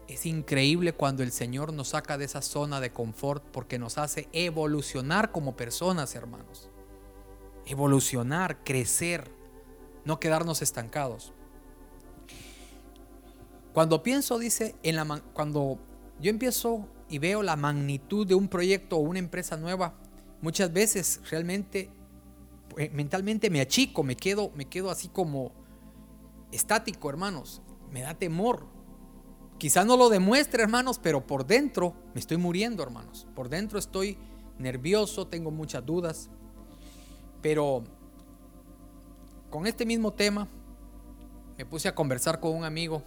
es 0.07 0.25
increíble 0.25 0.93
cuando 0.93 1.23
el 1.23 1.31
Señor 1.31 1.73
nos 1.73 1.89
saca 1.89 2.17
de 2.17 2.25
esa 2.25 2.41
zona 2.41 2.79
de 2.79 2.91
confort 2.91 3.43
porque 3.51 3.79
nos 3.79 3.97
hace 3.97 4.29
evolucionar 4.31 5.31
como 5.31 5.55
personas, 5.55 6.15
hermanos 6.15 6.69
evolucionar, 7.65 8.63
crecer, 8.63 9.31
no 10.03 10.19
quedarnos 10.19 10.61
estancados. 10.61 11.33
Cuando 13.73 14.03
pienso, 14.03 14.39
dice, 14.39 14.75
en 14.83 14.95
la, 14.95 15.21
cuando 15.33 15.79
yo 16.19 16.29
empiezo 16.29 16.87
y 17.09 17.19
veo 17.19 17.43
la 17.43 17.55
magnitud 17.55 18.25
de 18.25 18.35
un 18.35 18.47
proyecto 18.47 18.97
o 18.97 19.01
una 19.01 19.19
empresa 19.19 19.57
nueva, 19.57 19.95
muchas 20.41 20.71
veces 20.71 21.19
realmente 21.29 21.89
eh, 22.77 22.89
mentalmente 22.93 23.49
me 23.49 23.61
achico, 23.61 24.03
me 24.03 24.15
quedo, 24.15 24.51
me 24.55 24.65
quedo 24.65 24.89
así 24.89 25.07
como 25.07 25.51
estático, 26.51 27.09
hermanos. 27.09 27.61
Me 27.91 28.01
da 28.01 28.13
temor. 28.13 28.65
Quizás 29.57 29.85
no 29.85 29.95
lo 29.95 30.09
demuestre, 30.09 30.63
hermanos, 30.63 30.99
pero 31.01 31.25
por 31.25 31.45
dentro 31.45 31.95
me 32.13 32.19
estoy 32.19 32.37
muriendo, 32.37 32.83
hermanos. 32.83 33.27
Por 33.35 33.49
dentro 33.49 33.79
estoy 33.79 34.17
nervioso, 34.57 35.27
tengo 35.27 35.51
muchas 35.51 35.85
dudas. 35.85 36.29
Pero 37.45 37.83
con 39.51 39.67
este 39.67 39.85
mismo 39.85 40.11
tema 40.11 40.47
me 41.55 41.63
puse 41.63 41.87
a 41.87 41.93
conversar 41.93 42.39
con 42.39 42.55
un 42.55 42.63
amigo, 42.63 43.03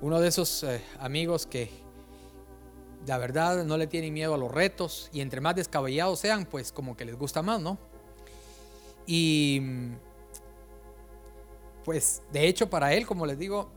uno 0.00 0.20
de 0.20 0.28
esos 0.28 0.62
eh, 0.62 0.80
amigos 1.00 1.44
que 1.44 1.68
la 3.04 3.18
verdad 3.18 3.64
no 3.64 3.76
le 3.76 3.88
tienen 3.88 4.14
miedo 4.14 4.32
a 4.32 4.38
los 4.38 4.52
retos 4.52 5.10
y 5.12 5.22
entre 5.22 5.40
más 5.40 5.56
descabellados 5.56 6.20
sean, 6.20 6.46
pues 6.46 6.70
como 6.70 6.96
que 6.96 7.04
les 7.04 7.16
gusta 7.16 7.42
más, 7.42 7.60
¿no? 7.60 7.78
Y 9.04 9.60
pues 11.84 12.22
de 12.30 12.46
hecho 12.46 12.70
para 12.70 12.94
él, 12.94 13.08
como 13.08 13.26
les 13.26 13.40
digo, 13.40 13.72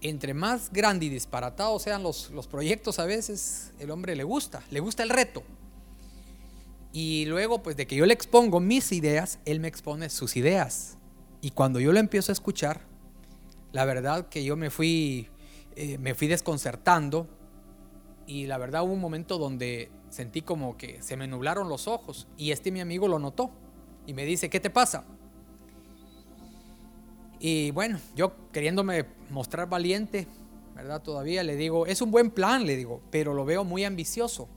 entre 0.00 0.34
más 0.34 0.72
grande 0.72 1.06
y 1.06 1.08
disparatados 1.08 1.82
sean 1.82 2.02
los, 2.02 2.30
los 2.32 2.48
proyectos 2.48 2.98
a 2.98 3.04
veces, 3.04 3.74
el 3.78 3.92
hombre 3.92 4.16
le 4.16 4.24
gusta, 4.24 4.60
le 4.72 4.80
gusta 4.80 5.04
el 5.04 5.10
reto. 5.10 5.44
Y 6.92 7.24
luego, 7.24 7.62
pues 7.62 7.76
de 7.76 7.86
que 7.86 7.96
yo 7.96 8.04
le 8.04 8.12
expongo 8.12 8.60
mis 8.60 8.92
ideas, 8.92 9.38
él 9.44 9.60
me 9.60 9.68
expone 9.68 10.10
sus 10.10 10.36
ideas. 10.36 10.98
Y 11.40 11.52
cuando 11.52 11.80
yo 11.80 11.92
lo 11.92 11.98
empiezo 11.98 12.32
a 12.32 12.34
escuchar, 12.34 12.82
la 13.72 13.84
verdad 13.84 14.28
que 14.28 14.44
yo 14.44 14.56
me 14.56 14.70
fui, 14.70 15.28
eh, 15.74 15.96
me 15.98 16.14
fui 16.14 16.28
desconcertando. 16.28 17.26
Y 18.26 18.46
la 18.46 18.58
verdad 18.58 18.84
hubo 18.84 18.92
un 18.92 19.00
momento 19.00 19.38
donde 19.38 19.90
sentí 20.10 20.42
como 20.42 20.76
que 20.76 21.00
se 21.02 21.16
me 21.16 21.26
nublaron 21.26 21.68
los 21.68 21.88
ojos. 21.88 22.28
Y 22.36 22.50
este 22.50 22.70
mi 22.70 22.80
amigo 22.80 23.08
lo 23.08 23.18
notó. 23.18 23.50
Y 24.06 24.12
me 24.12 24.24
dice, 24.26 24.50
¿qué 24.50 24.60
te 24.60 24.68
pasa? 24.68 25.04
Y 27.38 27.70
bueno, 27.72 27.98
yo 28.14 28.50
queriéndome 28.52 29.06
mostrar 29.30 29.68
valiente, 29.68 30.28
¿verdad? 30.76 31.02
Todavía 31.02 31.42
le 31.42 31.56
digo, 31.56 31.86
es 31.86 32.02
un 32.02 32.10
buen 32.10 32.30
plan, 32.30 32.66
le 32.66 32.76
digo, 32.76 33.00
pero 33.10 33.34
lo 33.34 33.44
veo 33.44 33.64
muy 33.64 33.84
ambicioso. 33.84 34.48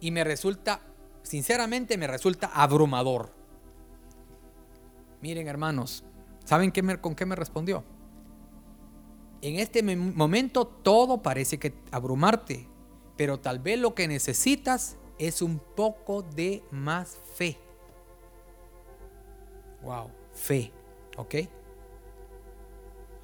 Y 0.00 0.10
me 0.10 0.24
resulta 0.24 0.82
sinceramente 1.22 1.96
me 1.96 2.06
resulta 2.06 2.50
abrumador. 2.52 3.32
Miren 5.20 5.48
hermanos, 5.48 6.04
¿saben 6.44 6.72
qué 6.72 6.82
con 6.98 7.14
qué 7.14 7.26
me 7.26 7.36
respondió? 7.36 7.84
En 9.42 9.56
este 9.56 9.82
momento 9.82 10.66
todo 10.66 11.22
parece 11.22 11.58
que 11.58 11.74
abrumarte, 11.90 12.68
pero 13.16 13.38
tal 13.38 13.58
vez 13.58 13.78
lo 13.78 13.94
que 13.94 14.06
necesitas 14.06 14.96
es 15.18 15.42
un 15.42 15.58
poco 15.58 16.22
de 16.22 16.62
más 16.70 17.18
fe. 17.34 17.58
Wow, 19.82 20.10
fe, 20.34 20.72
¿ok? 21.16 21.34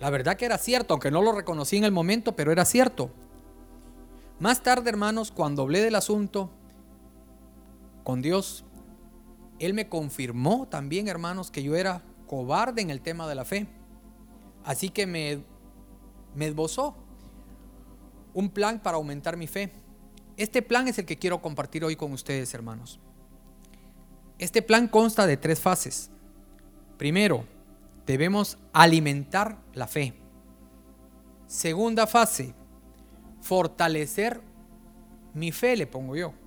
La 0.00 0.10
verdad 0.10 0.36
que 0.36 0.44
era 0.44 0.58
cierto, 0.58 0.94
aunque 0.94 1.10
no 1.10 1.22
lo 1.22 1.32
reconocí 1.32 1.76
en 1.76 1.84
el 1.84 1.92
momento, 1.92 2.36
pero 2.36 2.52
era 2.52 2.64
cierto. 2.64 3.10
Más 4.38 4.62
tarde, 4.62 4.90
hermanos, 4.90 5.30
cuando 5.30 5.62
hablé 5.62 5.80
del 5.80 5.94
asunto, 5.94 6.50
con 8.06 8.22
Dios, 8.22 8.64
Él 9.58 9.74
me 9.74 9.88
confirmó 9.88 10.68
también, 10.68 11.08
hermanos, 11.08 11.50
que 11.50 11.64
yo 11.64 11.74
era 11.74 12.04
cobarde 12.28 12.80
en 12.80 12.90
el 12.90 13.00
tema 13.00 13.26
de 13.26 13.34
la 13.34 13.44
fe. 13.44 13.66
Así 14.64 14.90
que 14.90 15.08
me, 15.08 15.42
me 16.36 16.46
esbozó 16.46 16.94
un 18.32 18.48
plan 18.48 18.78
para 18.80 18.98
aumentar 18.98 19.36
mi 19.36 19.48
fe. 19.48 19.72
Este 20.36 20.62
plan 20.62 20.86
es 20.86 21.00
el 21.00 21.04
que 21.04 21.18
quiero 21.18 21.42
compartir 21.42 21.84
hoy 21.84 21.96
con 21.96 22.12
ustedes, 22.12 22.54
hermanos. 22.54 23.00
Este 24.38 24.62
plan 24.62 24.86
consta 24.86 25.26
de 25.26 25.36
tres 25.36 25.58
fases. 25.58 26.08
Primero, 26.98 27.44
debemos 28.06 28.56
alimentar 28.72 29.58
la 29.74 29.88
fe. 29.88 30.14
Segunda 31.48 32.06
fase, 32.06 32.54
fortalecer 33.40 34.40
mi 35.34 35.50
fe, 35.50 35.76
le 35.76 35.88
pongo 35.88 36.14
yo. 36.14 36.45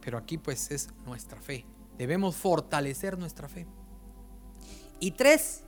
Pero 0.00 0.18
aquí 0.18 0.38
pues 0.38 0.70
es 0.70 0.88
nuestra 1.06 1.40
fe. 1.40 1.64
Debemos 1.98 2.36
fortalecer 2.36 3.18
nuestra 3.18 3.48
fe. 3.48 3.66
Y 5.00 5.12
tres, 5.12 5.62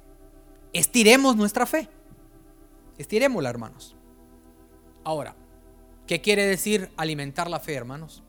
estiremos 0.72 1.36
nuestra 1.36 1.66
fe. 1.66 1.88
Estiremosla, 2.98 3.50
hermanos. 3.50 3.96
Ahora, 5.04 5.34
¿qué 6.06 6.20
quiere 6.20 6.46
decir 6.46 6.90
alimentar 6.96 7.50
la 7.50 7.60
fe, 7.60 7.74
hermanos? 7.74 8.22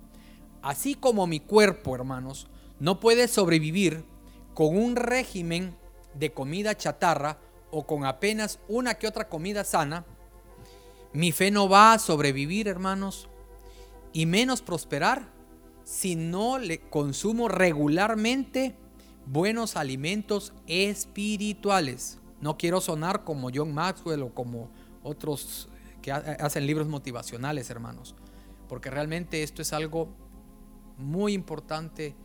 Así 0.62 0.95
como 0.95 1.27
mi 1.27 1.39
cuerpo, 1.39 1.95
hermanos, 1.95 2.48
no 2.79 3.00
puede 3.00 3.27
sobrevivir 3.27 4.05
con 4.53 4.77
un 4.77 4.95
régimen 4.95 5.75
de 6.15 6.31
comida 6.31 6.75
chatarra 6.75 7.38
o 7.72 7.86
con 7.86 8.05
apenas 8.05 8.60
una 8.67 8.95
que 8.95 9.07
otra 9.07 9.27
comida 9.27 9.63
sana, 9.63 10.05
mi 11.12 11.31
fe 11.31 11.51
no 11.51 11.67
va 11.67 11.93
a 11.93 12.00
sobrevivir, 12.00 12.67
hermanos, 12.67 13.29
y 14.13 14.25
menos 14.25 14.62
prosperar 14.62 15.32
si 15.83 16.15
no 16.15 16.57
le 16.57 16.79
consumo 16.79 17.47
regularmente 17.47 18.75
buenos 19.25 19.75
alimentos 19.75 20.53
espirituales. 20.67 22.19
No 22.41 22.57
quiero 22.57 22.81
sonar 22.81 23.23
como 23.23 23.49
John 23.53 23.73
Maxwell 23.73 24.23
o 24.23 24.33
como 24.33 24.69
otros 25.03 25.69
que 26.01 26.11
hacen 26.11 26.67
libros 26.67 26.87
motivacionales, 26.87 27.69
hermanos, 27.69 28.15
porque 28.67 28.89
realmente 28.89 29.43
esto 29.43 29.61
es 29.61 29.71
algo 29.71 30.09
muy 30.97 31.33
importante. 31.33 32.15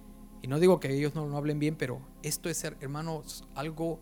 Y 0.42 0.48
no 0.48 0.58
digo 0.58 0.80
que 0.80 0.92
ellos 0.92 1.14
no 1.14 1.26
lo 1.26 1.36
hablen 1.36 1.58
bien, 1.58 1.76
pero 1.76 2.00
esto 2.22 2.48
es, 2.48 2.64
hermanos, 2.64 3.44
algo 3.54 4.00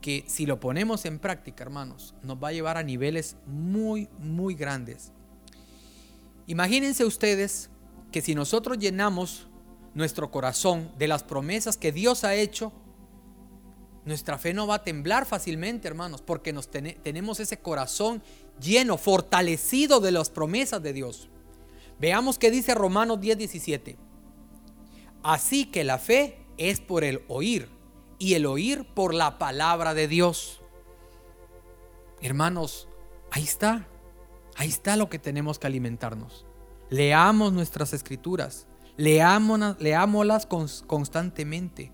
que 0.00 0.24
si 0.26 0.46
lo 0.46 0.58
ponemos 0.58 1.04
en 1.04 1.20
práctica, 1.20 1.62
hermanos, 1.62 2.14
nos 2.22 2.42
va 2.42 2.48
a 2.48 2.52
llevar 2.52 2.76
a 2.76 2.82
niveles 2.82 3.36
muy, 3.46 4.08
muy 4.18 4.54
grandes. 4.54 5.12
Imagínense 6.46 7.04
ustedes 7.04 7.70
que 8.12 8.22
si 8.22 8.34
nosotros 8.34 8.78
llenamos 8.78 9.48
nuestro 9.94 10.30
corazón 10.30 10.92
de 10.98 11.08
las 11.08 11.24
promesas 11.24 11.76
que 11.76 11.90
Dios 11.90 12.22
ha 12.24 12.34
hecho, 12.34 12.72
nuestra 14.04 14.38
fe 14.38 14.52
no 14.52 14.66
va 14.66 14.76
a 14.76 14.84
temblar 14.84 15.26
fácilmente, 15.26 15.88
hermanos, 15.88 16.22
porque 16.22 16.52
nos 16.52 16.68
tenemos 16.70 17.40
ese 17.40 17.58
corazón 17.58 18.22
lleno, 18.60 18.98
fortalecido 18.98 20.00
de 20.00 20.12
las 20.12 20.30
promesas 20.30 20.82
de 20.82 20.92
Dios. 20.92 21.28
Veamos 21.98 22.38
qué 22.38 22.50
dice 22.50 22.74
Romanos 22.74 23.20
10:17. 23.20 23.96
Así 25.22 25.66
que 25.66 25.84
la 25.84 25.98
fe 25.98 26.44
es 26.56 26.80
por 26.80 27.04
el 27.04 27.22
oír 27.28 27.68
y 28.18 28.34
el 28.34 28.46
oír 28.46 28.84
por 28.92 29.14
la 29.14 29.38
palabra 29.38 29.94
de 29.94 30.08
Dios. 30.08 30.60
Hermanos, 32.20 32.88
ahí 33.30 33.44
está. 33.44 33.86
Ahí 34.56 34.68
está 34.68 34.96
lo 34.96 35.08
que 35.08 35.18
tenemos 35.18 35.58
que 35.58 35.68
alimentarnos. 35.68 36.44
Leamos 36.92 37.54
nuestras 37.54 37.94
escrituras. 37.94 38.66
leámoslas 38.98 40.46
constantemente. 40.86 41.90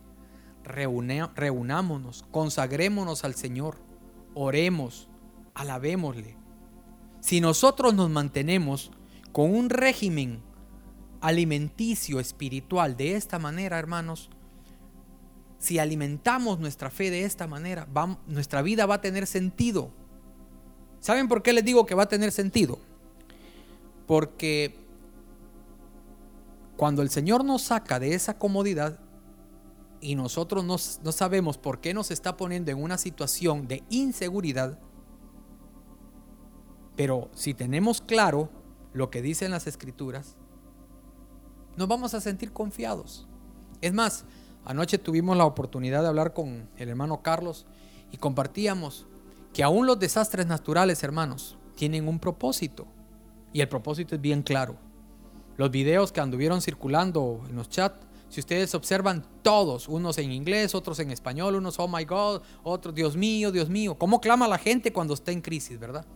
reunámonos, 0.65 2.25
consagrémonos 2.33 3.23
al 3.23 3.37
Señor. 3.37 3.77
Oremos, 4.35 5.09
alabémosle. 5.55 6.37
Si 7.21 7.41
nosotros 7.41 7.95
nos 7.95 8.11
mantenemos 8.11 8.91
con 9.31 9.55
un 9.55 9.71
régimen 9.71 10.43
alimenticio 11.21 12.19
espiritual 12.19 12.97
de 12.97 13.15
esta 13.15 13.39
manera, 13.39 13.79
hermanos, 13.79 14.31
si 15.59 15.79
alimentamos 15.79 16.59
nuestra 16.59 16.91
fe 16.91 17.13
de 17.13 17.23
esta 17.23 17.47
manera, 17.47 17.87
nuestra 18.27 18.63
vida 18.63 18.85
va 18.85 18.97
a 18.97 19.01
tener 19.01 19.29
sentido. 19.29 19.93
¿Saben 20.99 21.29
por 21.29 21.45
qué 21.45 21.53
les 21.53 21.65
digo 21.65 21.87
que 21.87 21.95
va 21.95 22.03
a 22.03 22.09
tener 22.09 22.33
sentido? 22.33 22.81
Porque 24.09 24.88
cuando 26.79 27.03
el 27.03 27.11
Señor 27.11 27.45
nos 27.45 27.61
saca 27.61 28.01
de 28.01 28.15
esa 28.15 28.39
comodidad 28.39 28.99
y 30.01 30.15
nosotros 30.15 30.65
no, 30.65 30.77
no 31.05 31.13
sabemos 31.13 31.59
por 31.59 31.83
qué 31.83 31.93
nos 31.93 32.11
está 32.11 32.39
poniendo 32.39 32.71
en 32.71 32.83
una 32.83 32.97
situación 32.97 33.69
de 33.69 33.83
inseguridad, 33.91 34.79
pero 36.97 37.29
si 37.35 37.53
tenemos 37.53 38.01
claro 38.01 38.49
lo 38.95 39.11
que 39.11 39.21
dicen 39.21 39.51
las 39.51 39.67
escrituras, 39.67 40.39
nos 41.77 41.87
vamos 41.87 42.15
a 42.15 42.23
sentir 42.23 42.53
confiados. 42.53 43.29
Es 43.83 43.93
más, 43.93 44.25
Anoche 44.69 44.99
tuvimos 44.99 45.35
la 45.35 45.47
oportunidad 45.47 46.03
de 46.03 46.09
hablar 46.09 46.35
con 46.35 46.69
el 46.77 46.91
hermano 46.91 47.23
Carlos 47.23 47.65
y 48.13 48.19
compartíamos 48.19 49.07
que 49.55 49.63
aún 49.63 49.87
los 49.87 49.99
desastres 49.99 50.47
naturales, 50.47 51.03
hermanos, 51.03 51.57
tienen 51.75 52.07
un 52.07 52.19
propósito. 52.19 52.87
Y 53.55 53.63
el 53.63 53.69
propósito 53.71 54.15
es 54.15 54.21
bien 54.21 54.43
claro. 54.43 54.77
Los 55.59 55.73
videos 55.73 56.13
que 56.13 56.21
anduvieron 56.21 56.63
circulando 56.63 57.45
en 57.51 57.57
los 57.57 57.69
chats, 57.69 58.07
si 58.29 58.39
ustedes 58.39 58.75
observan 58.77 59.27
todos, 59.43 59.89
unos 59.89 60.17
en 60.19 60.31
inglés, 60.31 60.73
otros 60.75 61.01
en 61.01 61.11
español, 61.11 61.57
unos, 61.57 61.81
oh 61.81 61.89
my 61.89 62.05
God, 62.05 62.43
otros, 62.63 62.95
Dios 62.95 63.17
mío, 63.17 63.51
Dios 63.51 63.69
mío. 63.69 63.99
¿Cómo 63.99 64.21
clama 64.21 64.47
la 64.47 64.59
gente 64.59 64.93
cuando 64.93 65.15
está 65.15 65.33
en 65.33 65.41
crisis, 65.41 65.81
verdad? 65.81 66.07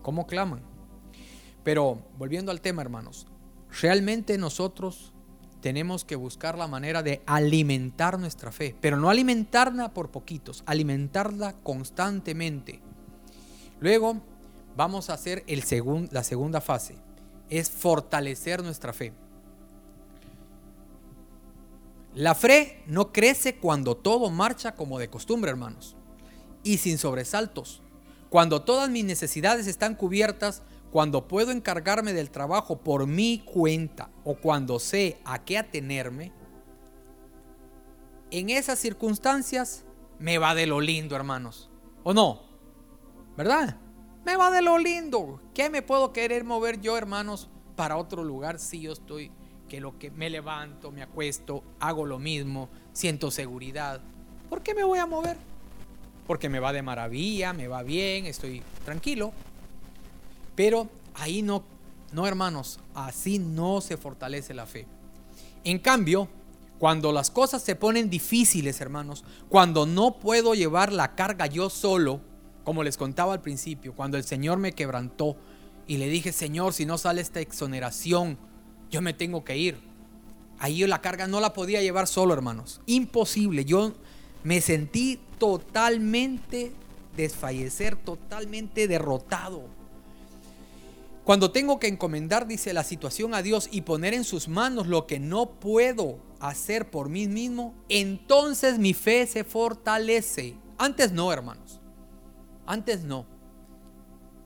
¿Cómo 0.00 0.26
claman? 0.26 0.62
Pero 1.64 1.98
volviendo 2.16 2.50
al 2.50 2.62
tema, 2.62 2.80
hermanos, 2.80 3.26
realmente 3.82 4.38
nosotros 4.38 5.12
tenemos 5.60 6.06
que 6.06 6.16
buscar 6.16 6.56
la 6.56 6.66
manera 6.66 7.02
de 7.02 7.20
alimentar 7.26 8.18
nuestra 8.18 8.52
fe, 8.52 8.74
pero 8.80 8.96
no 8.96 9.10
alimentarla 9.10 9.92
por 9.92 10.10
poquitos, 10.10 10.62
alimentarla 10.64 11.52
constantemente. 11.62 12.80
Luego 13.80 14.22
vamos 14.76 15.10
a 15.10 15.14
hacer 15.14 15.44
el 15.46 15.62
la 16.10 16.24
segunda 16.24 16.62
fase, 16.62 16.96
es 17.50 17.70
fortalecer 17.70 18.62
nuestra 18.62 18.92
fe. 18.92 19.12
La 22.14 22.34
fe 22.34 22.82
no 22.86 23.12
crece 23.12 23.56
cuando 23.56 23.96
todo 23.96 24.30
marcha 24.30 24.74
como 24.74 24.98
de 24.98 25.10
costumbre, 25.10 25.50
hermanos, 25.50 25.96
y 26.62 26.78
sin 26.78 26.96
sobresaltos. 26.96 27.82
Cuando 28.30 28.62
todas 28.62 28.88
mis 28.88 29.04
necesidades 29.04 29.66
están 29.66 29.94
cubiertas, 29.94 30.62
cuando 30.90 31.28
puedo 31.28 31.50
encargarme 31.50 32.14
del 32.14 32.30
trabajo 32.30 32.78
por 32.78 33.06
mi 33.06 33.40
cuenta 33.40 34.10
o 34.24 34.36
cuando 34.36 34.78
sé 34.78 35.18
a 35.24 35.44
qué 35.44 35.58
atenerme, 35.58 36.32
en 38.30 38.50
esas 38.50 38.78
circunstancias 38.78 39.84
me 40.18 40.38
va 40.38 40.54
de 40.54 40.66
lo 40.66 40.80
lindo, 40.80 41.16
hermanos. 41.16 41.70
¿O 42.02 42.14
no? 42.14 42.42
¿Verdad? 43.36 43.78
Me 44.26 44.36
va 44.36 44.50
de 44.50 44.60
lo 44.60 44.76
lindo. 44.76 45.40
¿Qué 45.54 45.70
me 45.70 45.82
puedo 45.82 46.12
querer 46.12 46.42
mover 46.42 46.80
yo, 46.80 46.98
hermanos, 46.98 47.48
para 47.76 47.96
otro 47.96 48.24
lugar 48.24 48.58
si 48.58 48.80
yo 48.80 48.92
estoy 48.92 49.30
que 49.68 49.80
lo 49.80 50.00
que 50.00 50.10
me 50.10 50.28
levanto, 50.28 50.90
me 50.90 51.00
acuesto, 51.00 51.62
hago 51.78 52.04
lo 52.04 52.18
mismo, 52.18 52.68
siento 52.92 53.30
seguridad? 53.30 54.00
¿Por 54.50 54.64
qué 54.64 54.74
me 54.74 54.82
voy 54.82 54.98
a 54.98 55.06
mover? 55.06 55.36
Porque 56.26 56.48
me 56.48 56.58
va 56.58 56.72
de 56.72 56.82
maravilla, 56.82 57.52
me 57.52 57.68
va 57.68 57.84
bien, 57.84 58.26
estoy 58.26 58.64
tranquilo. 58.84 59.30
Pero 60.56 60.88
ahí 61.14 61.42
no, 61.42 61.62
no 62.10 62.26
hermanos, 62.26 62.80
así 62.96 63.38
no 63.38 63.80
se 63.80 63.96
fortalece 63.96 64.54
la 64.54 64.66
fe. 64.66 64.88
En 65.62 65.78
cambio, 65.78 66.26
cuando 66.80 67.12
las 67.12 67.30
cosas 67.30 67.62
se 67.62 67.76
ponen 67.76 68.10
difíciles, 68.10 68.80
hermanos, 68.80 69.22
cuando 69.48 69.86
no 69.86 70.16
puedo 70.16 70.56
llevar 70.56 70.92
la 70.92 71.14
carga 71.14 71.46
yo 71.46 71.70
solo, 71.70 72.20
como 72.66 72.82
les 72.82 72.96
contaba 72.96 73.32
al 73.32 73.42
principio, 73.42 73.94
cuando 73.94 74.16
el 74.16 74.24
Señor 74.24 74.58
me 74.58 74.72
quebrantó 74.72 75.36
y 75.86 75.98
le 75.98 76.08
dije, 76.08 76.32
Señor, 76.32 76.72
si 76.72 76.84
no 76.84 76.98
sale 76.98 77.20
esta 77.20 77.38
exoneración, 77.38 78.38
yo 78.90 79.00
me 79.00 79.14
tengo 79.14 79.44
que 79.44 79.56
ir. 79.56 79.78
Ahí 80.58 80.84
la 80.84 81.00
carga 81.00 81.28
no 81.28 81.38
la 81.38 81.52
podía 81.52 81.80
llevar 81.80 82.08
solo, 82.08 82.34
hermanos. 82.34 82.80
Imposible. 82.86 83.64
Yo 83.64 83.92
me 84.42 84.60
sentí 84.60 85.20
totalmente 85.38 86.72
desfallecer, 87.16 87.94
totalmente 87.94 88.88
derrotado. 88.88 89.68
Cuando 91.22 91.52
tengo 91.52 91.78
que 91.78 91.86
encomendar, 91.86 92.48
dice, 92.48 92.74
la 92.74 92.82
situación 92.82 93.32
a 93.32 93.42
Dios 93.42 93.68
y 93.70 93.82
poner 93.82 94.12
en 94.12 94.24
sus 94.24 94.48
manos 94.48 94.88
lo 94.88 95.06
que 95.06 95.20
no 95.20 95.50
puedo 95.60 96.18
hacer 96.40 96.90
por 96.90 97.10
mí 97.10 97.28
mismo, 97.28 97.76
entonces 97.88 98.80
mi 98.80 98.92
fe 98.92 99.24
se 99.28 99.44
fortalece. 99.44 100.56
Antes 100.78 101.12
no, 101.12 101.32
hermanos. 101.32 101.80
Antes 102.66 103.04
no. 103.04 103.26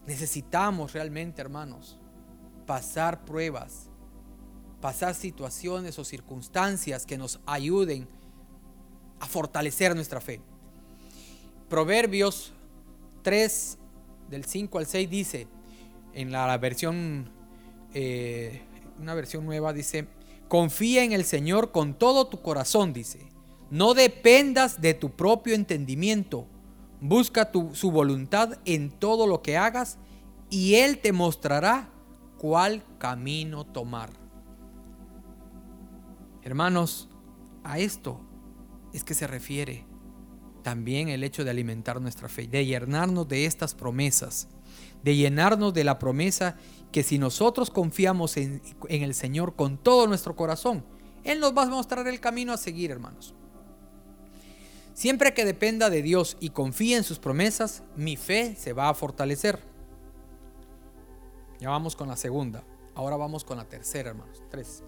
Necesitamos 0.07 0.93
realmente, 0.93 1.41
hermanos, 1.41 1.99
pasar 2.67 3.25
pruebas. 3.25 3.87
pasar 4.81 5.15
situaciones 5.15 5.99
o 5.99 6.05
circunstancias 6.05 7.05
que 7.05 7.19
nos 7.19 7.39
ayuden 7.45 8.09
a 9.19 9.27
fortalecer 9.27 9.95
nuestra 9.95 10.21
fe. 10.23 10.41
Proverbios 11.69 12.53
3, 13.23 13.79
del 14.31 14.45
5 14.45 14.79
al 14.79 14.87
6 14.87 15.11
dice, 15.11 15.49
en 16.15 16.33
la 16.33 16.57
versión, 16.57 17.31
eh, 17.93 18.63
una 18.99 19.15
versión 19.15 19.45
nueva 19.45 19.73
dice, 19.73 20.09
confía 20.49 21.05
en 21.05 21.13
el 21.13 21.25
Señor 21.25 21.71
con 21.73 21.95
todo 21.95 22.29
tu 22.29 22.41
corazón, 22.41 22.93
dice, 22.93 23.29
no 23.71 23.93
dependas 23.95 24.81
de 24.81 24.95
tu 24.95 25.11
propio 25.11 25.55
entendimiento, 25.55 26.47
busca 27.01 27.51
su 27.73 27.91
voluntad 27.91 28.59
en 28.65 28.91
todo 28.91 29.27
lo 29.27 29.43
que 29.43 29.57
hagas 29.57 29.99
y 30.51 30.77
Él 30.77 30.99
te 30.99 31.13
mostrará 31.13 31.91
cuál 32.39 32.85
camino 32.99 33.65
tomar. 33.65 34.11
Hermanos, 36.43 37.09
a 37.65 37.79
esto 37.79 38.21
es 38.93 39.05
que 39.05 39.15
se 39.15 39.27
refiere 39.27 39.87
también 40.63 41.09
el 41.09 41.25
hecho 41.25 41.45
de 41.45 41.51
alimentar 41.51 42.01
nuestra 42.01 42.29
fe, 42.29 42.47
de 42.47 42.67
llenarnos 42.67 43.29
de 43.29 43.47
estas 43.47 43.75
promesas, 43.75 44.49
de 45.03 45.17
llenarnos 45.17 45.73
de 45.73 45.85
la 45.85 45.99
promesa 45.99 46.57
que 46.93 47.03
si 47.03 47.19
nosotros 47.19 47.71
confiamos 47.71 48.37
en, 48.37 48.63
en, 48.89 49.03
el 49.03 49.15
Señor 49.15 49.55
con 49.55 49.79
todo 49.79 50.07
nuestro 50.07 50.37
corazón, 50.37 50.85
Él 51.25 51.41
nos 51.41 51.57
va 51.57 51.63
a 51.63 51.67
mostrar 51.67 52.07
el 52.09 52.21
camino 52.21 52.53
a 52.53 52.57
seguir, 52.57 52.91
hermanos. 52.91 53.35
Siempre 54.95 55.35
que 55.35 55.45
dependa 55.45 55.91
de 55.91 56.03
Dios 56.03 56.37
y 56.41 56.51
confíe 56.51 56.97
en 56.97 57.05
sus 57.05 57.19
promesas, 57.19 57.83
mi 57.97 58.17
fe 58.17 58.55
se 58.59 58.73
va 58.73 58.89
a 58.89 58.95
fortalecer. 58.95 59.59
Ya 61.59 61.71
vamos 61.71 61.97
con 61.97 62.09
la 62.09 62.17
segunda. 62.17 62.65
Ahora 62.95 63.17
vamos 63.17 63.45
con 63.45 63.59
la 63.59 63.65
tercera, 63.65 64.11
hermanos. 64.11 64.43
Tres. 64.51 64.83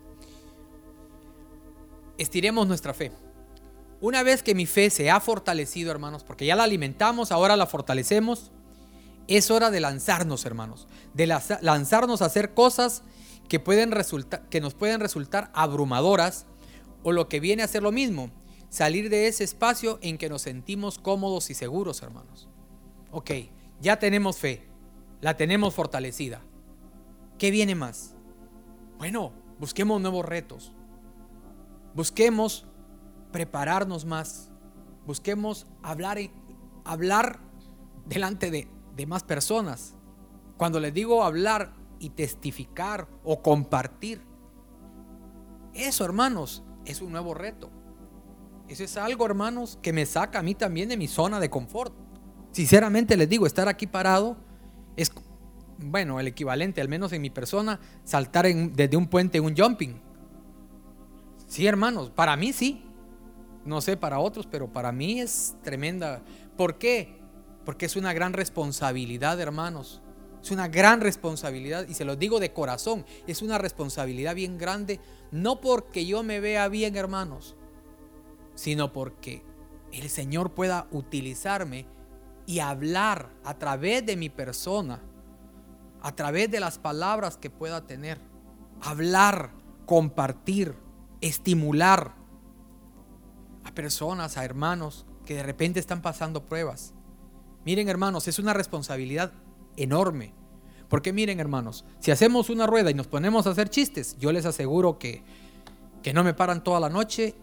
Estiremos 2.19 2.67
nuestra 2.67 2.95
fe. 2.95 3.13
Una 4.01 4.23
vez 4.23 4.43
que 4.43 4.55
mi 4.55 4.67
fe 4.67 4.91
se 4.91 5.11
ha 5.11 5.21
fortalecido, 5.21 5.91
hermanos, 5.91 6.25
porque 6.25 6.45
ya 6.45 6.57
la 6.57 6.65
alimentamos, 6.65 7.31
ahora 7.31 7.57
la 7.57 7.67
fortalecemos, 7.67 8.51
es 9.29 9.51
hora 9.51 9.71
de 9.71 9.81
lanzarnos, 9.81 10.45
hermanos, 10.45 10.89
de 11.15 11.27
lanzarnos 11.61 12.21
a 12.21 12.27
hacer 12.27 12.55
cosas 12.55 13.05
que, 13.49 13.61
pueden 13.61 13.93
que 14.51 14.61
nos 14.61 14.75
pueden 14.75 15.01
resultar 15.01 15.51
abrumadoras 15.55 16.47
o 17.05 17.13
lo 17.13 17.29
que 17.29 17.39
viene 17.39 17.63
a 17.63 17.69
ser 17.69 17.83
lo 17.83 17.93
mismo, 17.93 18.31
salir 18.73 19.11
de 19.11 19.27
ese 19.29 19.45
espacio 19.45 19.99
en 20.01 20.17
que 20.17 20.31
nos 20.31 20.41
sentimos 20.41 20.99
cómodos 20.99 21.51
y 21.51 21.55
seguros, 21.55 22.03
hermanos. 22.03 22.49
Ok, 23.11 23.31
ya 23.83 23.99
tenemos 23.99 24.39
fe, 24.39 24.67
la 25.21 25.37
tenemos 25.37 25.75
fortalecida. 25.75 26.41
¿Qué 27.39 27.51
viene 27.51 27.75
más? 27.75 28.17
Bueno, 28.97 29.33
busquemos 29.61 30.01
nuevos 30.01 30.25
retos. 30.25 30.73
Busquemos 31.95 32.65
prepararnos 33.31 34.07
más. 34.07 34.51
Busquemos 35.05 35.67
hablar, 35.83 36.19
hablar 36.85 37.41
delante 38.07 38.51
de, 38.51 38.69
de 38.97 39.07
más 39.07 39.23
personas. 39.23 39.97
Cuando 40.57 40.81
les 40.81 40.95
digo 40.95 41.25
hablar 41.25 41.75
y 41.99 42.09
testificar 42.09 43.07
o 43.23 43.43
compartir, 43.43 44.23
eso, 45.75 46.07
hermanos, 46.07 46.63
es 46.87 47.03
un 47.03 47.13
nuevo 47.13 47.35
reto. 47.35 47.82
Eso 48.73 48.85
es 48.85 48.97
algo, 48.97 49.27
hermanos, 49.27 49.79
que 49.83 49.93
me 49.93 50.07
saca 50.07 50.39
a 50.39 50.43
mí 50.43 50.55
también 50.55 50.89
de 50.89 50.97
mi 50.97 51.07
zona 51.07 51.39
de 51.41 51.51
confort. 51.51 51.93
Sinceramente 52.53 53.19
les 53.19 53.29
digo, 53.29 53.45
estar 53.47 53.69
aquí 53.69 53.87
parado 53.87 54.39
es, 54.97 55.13
bueno, 55.77 56.19
el 56.19 56.27
equivalente, 56.27 56.81
al 56.81 56.89
menos 56.89 57.13
en 57.13 57.21
mi 57.21 57.29
persona, 57.29 57.81
saltar 58.05 58.47
desde 58.47 58.97
un 58.97 59.09
puente 59.09 59.37
en 59.37 59.45
un 59.45 59.55
jumping. 59.55 60.01
Sí, 61.47 61.67
hermanos, 61.67 62.09
para 62.09 62.35
mí 62.35 62.55
sí. 62.55 62.87
No 63.67 63.83
sé 63.83 63.99
para 63.99 64.19
otros, 64.19 64.49
pero 64.51 64.73
para 64.73 64.91
mí 64.91 65.21
es 65.21 65.55
tremenda. 65.63 66.23
¿Por 66.57 66.79
qué? 66.79 67.21
Porque 67.67 67.85
es 67.85 67.95
una 67.95 68.15
gran 68.15 68.33
responsabilidad, 68.33 69.39
hermanos. 69.39 70.01
Es 70.43 70.51
una 70.51 70.69
gran 70.69 71.03
responsabilidad 71.03 71.87
y 71.91 71.93
se 71.93 72.07
lo 72.07 72.17
digo 72.17 72.41
de 72.41 72.55
corazón. 72.55 73.05
Es 73.27 73.43
una 73.43 73.59
responsabilidad 73.59 74.35
bien 74.35 74.57
grande, 74.57 74.99
no 75.31 75.61
porque 75.61 76.07
yo 76.07 76.23
me 76.23 76.41
vea 76.41 76.69
bien, 76.69 76.97
hermanos, 76.97 77.55
sino 78.55 78.93
porque 78.93 79.43
el 79.93 80.09
Señor 80.09 80.53
pueda 80.53 80.87
utilizarme 80.91 81.87
y 82.47 82.59
hablar 82.59 83.31
a 83.45 83.59
través 83.59 84.05
de 84.05 84.17
mi 84.17 84.29
persona, 84.29 85.01
a 86.01 86.15
través 86.15 86.51
de 86.51 86.61
las 86.61 86.79
palabras 86.79 87.37
que 87.37 87.51
pueda 87.51 87.87
tener. 87.87 88.19
Hablar, 88.81 89.51
compartir, 89.87 90.75
estimular 91.21 92.15
a 93.65 93.73
personas, 93.75 94.37
a 94.37 94.45
hermanos 94.45 95.07
que 95.25 95.35
de 95.35 95.43
repente 95.43 95.79
están 95.79 96.03
pasando 96.03 96.45
pruebas. 96.45 96.95
Miren 97.65 97.89
hermanos, 97.89 98.27
es 98.27 98.39
una 98.39 98.53
responsabilidad 98.53 99.33
enorme. 99.77 100.35
Porque 100.89 101.13
miren 101.13 101.41
hermanos, 101.41 101.85
si 102.01 102.11
hacemos 102.11 102.51
una 102.51 102.67
rueda 102.67 102.91
y 102.91 102.95
nos 102.95 103.07
ponemos 103.07 103.47
a 103.47 103.51
hacer 103.51 103.71
chistes, 103.71 104.17
yo 104.19 104.33
les 104.33 104.45
aseguro 104.45 104.99
que, 104.99 105.23
que 106.03 106.13
no 106.13 106.23
me 106.25 106.35
paran 106.35 106.63
toda 106.63 106.81
la 106.81 106.91
noche, 106.91 107.35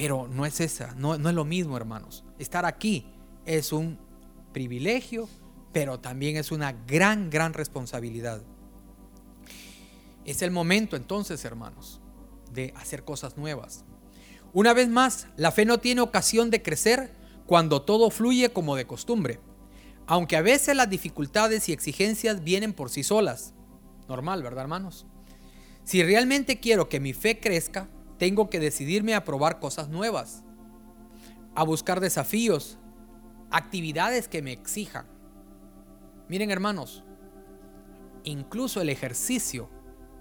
pero 0.00 0.28
no 0.28 0.46
es 0.46 0.60
esa, 0.60 0.94
no, 0.94 1.18
no 1.18 1.28
es 1.28 1.34
lo 1.34 1.44
mismo 1.44 1.76
hermanos. 1.76 2.22
Estar 2.38 2.64
aquí 2.64 3.04
es 3.44 3.72
un 3.72 3.98
privilegio, 4.52 5.28
pero 5.72 5.98
también 5.98 6.36
es 6.36 6.52
una 6.52 6.70
gran, 6.86 7.30
gran 7.30 7.52
responsabilidad. 7.52 8.40
Es 10.24 10.40
el 10.42 10.52
momento 10.52 10.94
entonces, 10.94 11.44
hermanos, 11.44 12.00
de 12.52 12.72
hacer 12.76 13.02
cosas 13.02 13.36
nuevas. 13.36 13.84
Una 14.52 14.72
vez 14.72 14.88
más, 14.88 15.26
la 15.36 15.50
fe 15.50 15.64
no 15.64 15.78
tiene 15.78 16.00
ocasión 16.00 16.48
de 16.50 16.62
crecer 16.62 17.10
cuando 17.44 17.82
todo 17.82 18.08
fluye 18.10 18.52
como 18.52 18.76
de 18.76 18.86
costumbre, 18.86 19.40
aunque 20.06 20.36
a 20.36 20.42
veces 20.42 20.76
las 20.76 20.88
dificultades 20.88 21.68
y 21.68 21.72
exigencias 21.72 22.44
vienen 22.44 22.72
por 22.72 22.90
sí 22.90 23.02
solas. 23.02 23.52
Normal, 24.08 24.44
¿verdad, 24.44 24.62
hermanos? 24.62 25.06
Si 25.82 26.04
realmente 26.04 26.60
quiero 26.60 26.88
que 26.88 27.00
mi 27.00 27.14
fe 27.14 27.40
crezca, 27.40 27.88
tengo 28.18 28.50
que 28.50 28.60
decidirme 28.60 29.14
a 29.14 29.24
probar 29.24 29.60
cosas 29.60 29.88
nuevas, 29.88 30.42
a 31.54 31.62
buscar 31.62 32.00
desafíos, 32.00 32.78
actividades 33.50 34.28
que 34.28 34.42
me 34.42 34.52
exijan. 34.52 35.06
Miren, 36.28 36.50
hermanos, 36.50 37.04
incluso 38.24 38.80
el 38.80 38.90
ejercicio 38.90 39.70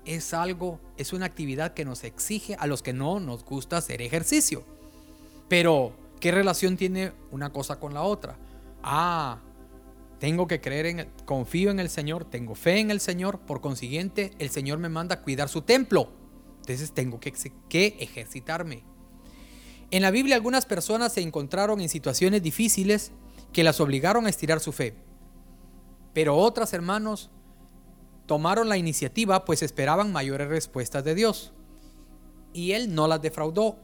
es 0.06 0.34
algo, 0.34 0.80
es 0.96 1.12
una 1.12 1.26
actividad 1.26 1.74
que 1.74 1.86
nos 1.86 2.04
exige 2.04 2.56
a 2.56 2.68
los 2.68 2.82
que 2.82 2.94
no 2.94 3.20
nos 3.20 3.44
gusta 3.44 3.78
hacer 3.78 4.02
ejercicio. 4.02 4.64
Pero, 5.50 5.94
¿qué 6.20 6.32
relación 6.32 6.78
tiene 6.78 7.12
una 7.32 7.52
cosa 7.52 7.80
con 7.80 7.94
la 7.94 8.04
otra? 8.04 8.38
Ah, 8.84 9.40
tengo 10.20 10.48
que 10.48 10.62
creer 10.62 10.86
en, 10.86 11.10
confío 11.26 11.72
en 11.72 11.80
el 11.80 11.90
Señor, 11.90 12.26
tengo 12.26 12.56
fe 12.56 12.80
en 12.80 12.90
el 12.90 13.00
Señor, 13.00 13.40
por 13.40 13.62
consiguiente, 13.62 14.32
el 14.40 14.50
Señor 14.50 14.80
me 14.80 14.90
manda 14.90 15.16
a 15.16 15.22
cuidar 15.22 15.50
su 15.50 15.62
templo. 15.62 16.10
Entonces 16.68 16.92
tengo 16.92 17.18
que, 17.22 17.32
que 17.70 17.96
ejercitarme. 18.00 18.84
En 19.90 20.02
la 20.02 20.12
Biblia 20.12 20.36
algunas 20.36 20.66
personas 20.66 21.14
se 21.14 21.22
encontraron 21.22 21.80
en 21.80 21.88
situaciones 21.88 22.44
difíciles 22.44 23.14
que 23.54 23.64
las 23.64 23.80
obligaron 23.80 24.26
a 24.26 24.30
estirar 24.30 24.60
su 24.60 24.74
fe. 24.74 24.94
Pero 26.14 26.36
otras, 26.36 26.74
hermanos, 26.74 27.30
tomaron 28.26 28.68
la 28.68 28.76
iniciativa 28.76 29.46
pues 29.46 29.64
esperaban 29.64 30.12
mayores 30.12 30.50
respuestas 30.50 31.06
de 31.06 31.16
Dios. 31.16 31.54
Y 32.52 32.74
Él 32.74 32.94
no 32.94 33.08
las 33.08 33.22
defraudó. 33.22 33.78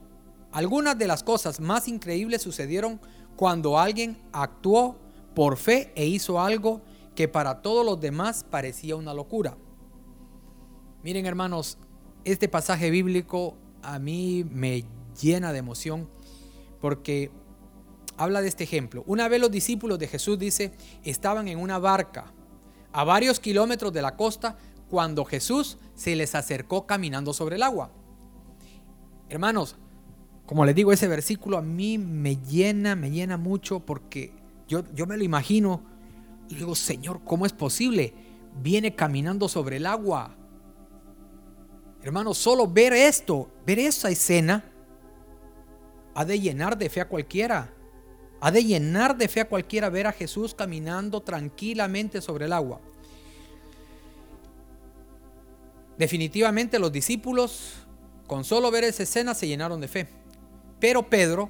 Algunas 0.52 0.98
de 0.98 1.06
las 1.06 1.22
cosas 1.22 1.60
más 1.60 1.88
increíbles 1.88 2.42
sucedieron 2.42 3.00
cuando 3.34 3.78
alguien 3.78 4.18
actuó 4.30 4.98
por 5.34 5.56
fe 5.56 5.90
e 5.94 6.04
hizo 6.04 6.38
algo 6.38 6.82
que 7.14 7.28
para 7.28 7.62
todos 7.62 7.86
los 7.86 7.98
demás 7.98 8.44
parecía 8.44 8.94
una 8.94 9.14
locura. 9.14 9.56
Miren 11.02 11.24
hermanos, 11.24 11.78
este 12.24 12.48
pasaje 12.48 12.90
bíblico 12.90 13.56
a 13.82 13.98
mí 13.98 14.44
me 14.50 14.84
llena 15.20 15.52
de 15.52 15.58
emoción 15.58 16.08
porque 16.80 17.30
habla 18.16 18.40
de 18.42 18.48
este 18.48 18.64
ejemplo. 18.64 19.04
Una 19.06 19.28
vez 19.28 19.40
los 19.40 19.50
discípulos 19.50 19.98
de 19.98 20.08
Jesús 20.08 20.38
dice, 20.38 20.72
estaban 21.02 21.48
en 21.48 21.58
una 21.58 21.78
barca 21.78 22.32
a 22.92 23.04
varios 23.04 23.40
kilómetros 23.40 23.92
de 23.92 24.02
la 24.02 24.16
costa 24.16 24.56
cuando 24.88 25.24
Jesús 25.24 25.78
se 25.94 26.14
les 26.14 26.34
acercó 26.34 26.86
caminando 26.86 27.32
sobre 27.32 27.56
el 27.56 27.62
agua. 27.62 27.90
Hermanos, 29.28 29.76
como 30.46 30.64
les 30.64 30.74
digo, 30.74 30.92
ese 30.92 31.08
versículo 31.08 31.58
a 31.58 31.62
mí 31.62 31.98
me 31.98 32.36
llena, 32.36 32.94
me 32.94 33.10
llena 33.10 33.36
mucho 33.36 33.80
porque 33.80 34.32
yo, 34.68 34.84
yo 34.94 35.06
me 35.06 35.16
lo 35.16 35.24
imagino 35.24 35.82
y 36.48 36.56
digo, 36.56 36.74
Señor, 36.74 37.22
¿cómo 37.24 37.46
es 37.46 37.52
posible? 37.52 38.14
Viene 38.62 38.94
caminando 38.94 39.48
sobre 39.48 39.76
el 39.78 39.86
agua. 39.86 40.36
Hermanos, 42.04 42.36
solo 42.36 42.68
ver 42.68 42.92
esto, 42.92 43.48
ver 43.64 43.78
esa 43.78 44.10
escena, 44.10 44.62
ha 46.14 46.22
de 46.26 46.38
llenar 46.38 46.76
de 46.76 46.90
fe 46.90 47.00
a 47.00 47.08
cualquiera. 47.08 47.72
Ha 48.42 48.50
de 48.50 48.62
llenar 48.62 49.16
de 49.16 49.26
fe 49.26 49.40
a 49.40 49.48
cualquiera 49.48 49.88
ver 49.88 50.06
a 50.06 50.12
Jesús 50.12 50.54
caminando 50.54 51.22
tranquilamente 51.22 52.20
sobre 52.20 52.44
el 52.44 52.52
agua. 52.52 52.78
Definitivamente 55.96 56.78
los 56.78 56.92
discípulos, 56.92 57.72
con 58.26 58.44
solo 58.44 58.70
ver 58.70 58.84
esa 58.84 59.04
escena, 59.04 59.32
se 59.32 59.48
llenaron 59.48 59.80
de 59.80 59.88
fe. 59.88 60.06
Pero 60.78 61.08
Pedro, 61.08 61.48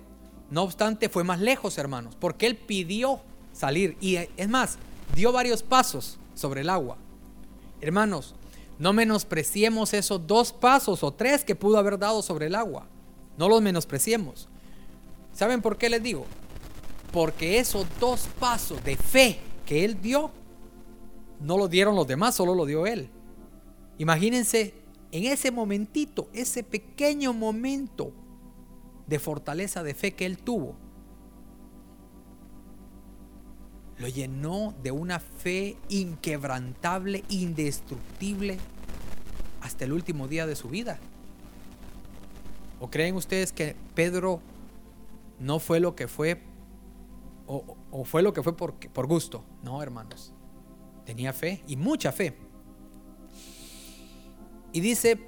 no 0.53 0.63
obstante, 0.63 1.09
fue 1.09 1.25
más 1.25 1.41
lejos, 1.41 1.79
hermanos, 1.79 2.15
porque 2.15 2.47
él 2.47 2.55
pidió 2.55 3.21
salir. 3.53 3.97
Y 4.01 4.19
es 4.37 4.49
más, 4.49 4.79
dio 5.17 5.33
varios 5.33 5.65
pasos 5.65 6.21
sobre 6.37 6.61
el 6.61 6.71
agua. 6.71 6.97
Hermanos, 7.81 8.37
no 8.79 8.93
menospreciemos 8.93 9.95
esos 9.95 10.27
dos 10.27 10.53
pasos 10.53 11.03
o 11.03 11.13
tres 11.13 11.45
que 11.45 11.55
pudo 11.55 11.79
haber 11.79 11.99
dado 11.99 12.23
sobre 12.23 12.47
el 12.47 12.55
agua. 12.55 12.87
No 13.39 13.49
los 13.49 13.63
menospreciemos. 13.63 14.49
¿Saben 15.33 15.63
por 15.63 15.79
qué 15.79 15.89
les 15.89 16.03
digo? 16.03 16.27
Porque 17.13 17.59
esos 17.59 17.87
dos 18.01 18.29
pasos 18.39 18.83
de 18.85 18.97
fe 18.97 19.39
que 19.67 19.85
él 19.85 20.01
dio, 20.01 20.31
no 21.41 21.57
lo 21.57 21.69
dieron 21.69 21.97
los 21.97 22.07
demás, 22.07 22.35
solo 22.35 22.55
lo 22.55 22.67
dio 22.67 22.87
él. 22.87 23.11
Imagínense 23.99 24.75
en 25.13 25.25
ese 25.25 25.51
momentito, 25.51 26.29
ese 26.33 26.65
pequeño 26.65 27.33
momento 27.33 28.13
de 29.07 29.19
fortaleza 29.19 29.83
de 29.83 29.95
fe 29.95 30.13
que 30.15 30.27
él 30.27 30.39
tuvo, 30.39 30.77
lo 34.05 34.11
llenó 34.11 34.75
de 34.83 34.91
una 34.91 35.19
fe 35.19 35.79
inquebrantable, 35.89 37.25
indestructible, 37.31 38.59
hasta 39.63 39.87
el 39.87 39.95
último 39.95 40.29
día 40.29 40.47
de 40.47 40.57
su 40.57 40.69
vida. 40.69 40.99
¿O 42.81 42.91
creen 42.91 43.15
ustedes 43.15 43.51
que 43.51 43.75
Pedro 43.95 44.43
no 45.41 45.59
fue 45.59 45.81
lo 45.81 45.97
que 45.97 46.07
fue, 46.07 46.43
o, 47.47 48.05
fue 48.05 48.21
lo 48.21 48.35
que 48.35 48.43
fue 48.43 48.55
por, 48.55 48.75
por 48.75 49.07
gusto? 49.07 49.43
No, 49.63 49.83
hermanos. 49.83 50.35
Tenía 51.07 51.33
fe 51.33 51.65
y 51.67 51.77
mucha 51.77 52.13
fe. 52.13 52.37
Y 54.75 54.81
dice, 54.81 55.19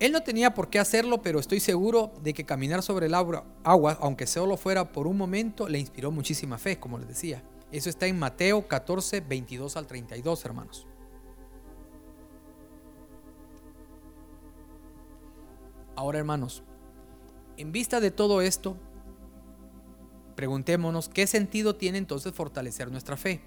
él 0.00 0.12
no 0.12 0.22
tenía 0.22 0.54
por 0.54 0.70
qué 0.70 0.78
hacerlo, 0.78 1.20
pero 1.20 1.38
estoy 1.38 1.60
seguro 1.60 2.10
de 2.22 2.32
que 2.32 2.46
caminar 2.46 2.82
sobre 2.82 3.06
el 3.06 3.14
agua, 3.14 3.44
aunque 3.62 4.26
solo 4.26 4.56
fuera 4.56 4.92
por 4.92 5.06
un 5.06 5.18
momento, 5.18 5.68
le 5.68 5.78
inspiró 5.78 6.10
muchísima 6.10 6.56
fe, 6.56 6.80
como 6.80 6.98
les 6.98 7.06
decía. 7.06 7.42
Eso 7.70 7.90
está 7.90 8.06
en 8.06 8.18
Mateo 8.18 8.66
14, 8.66 9.20
22 9.20 9.76
al 9.76 9.86
32, 9.86 10.44
hermanos. 10.46 10.86
Ahora, 15.94 16.18
hermanos, 16.18 16.62
en 17.58 17.70
vista 17.70 18.00
de 18.00 18.10
todo 18.10 18.40
esto, 18.40 18.78
preguntémonos 20.34 21.10
qué 21.10 21.26
sentido 21.26 21.76
tiene 21.76 21.98
entonces 21.98 22.32
fortalecer 22.32 22.90
nuestra 22.90 23.18
fe. 23.18 23.42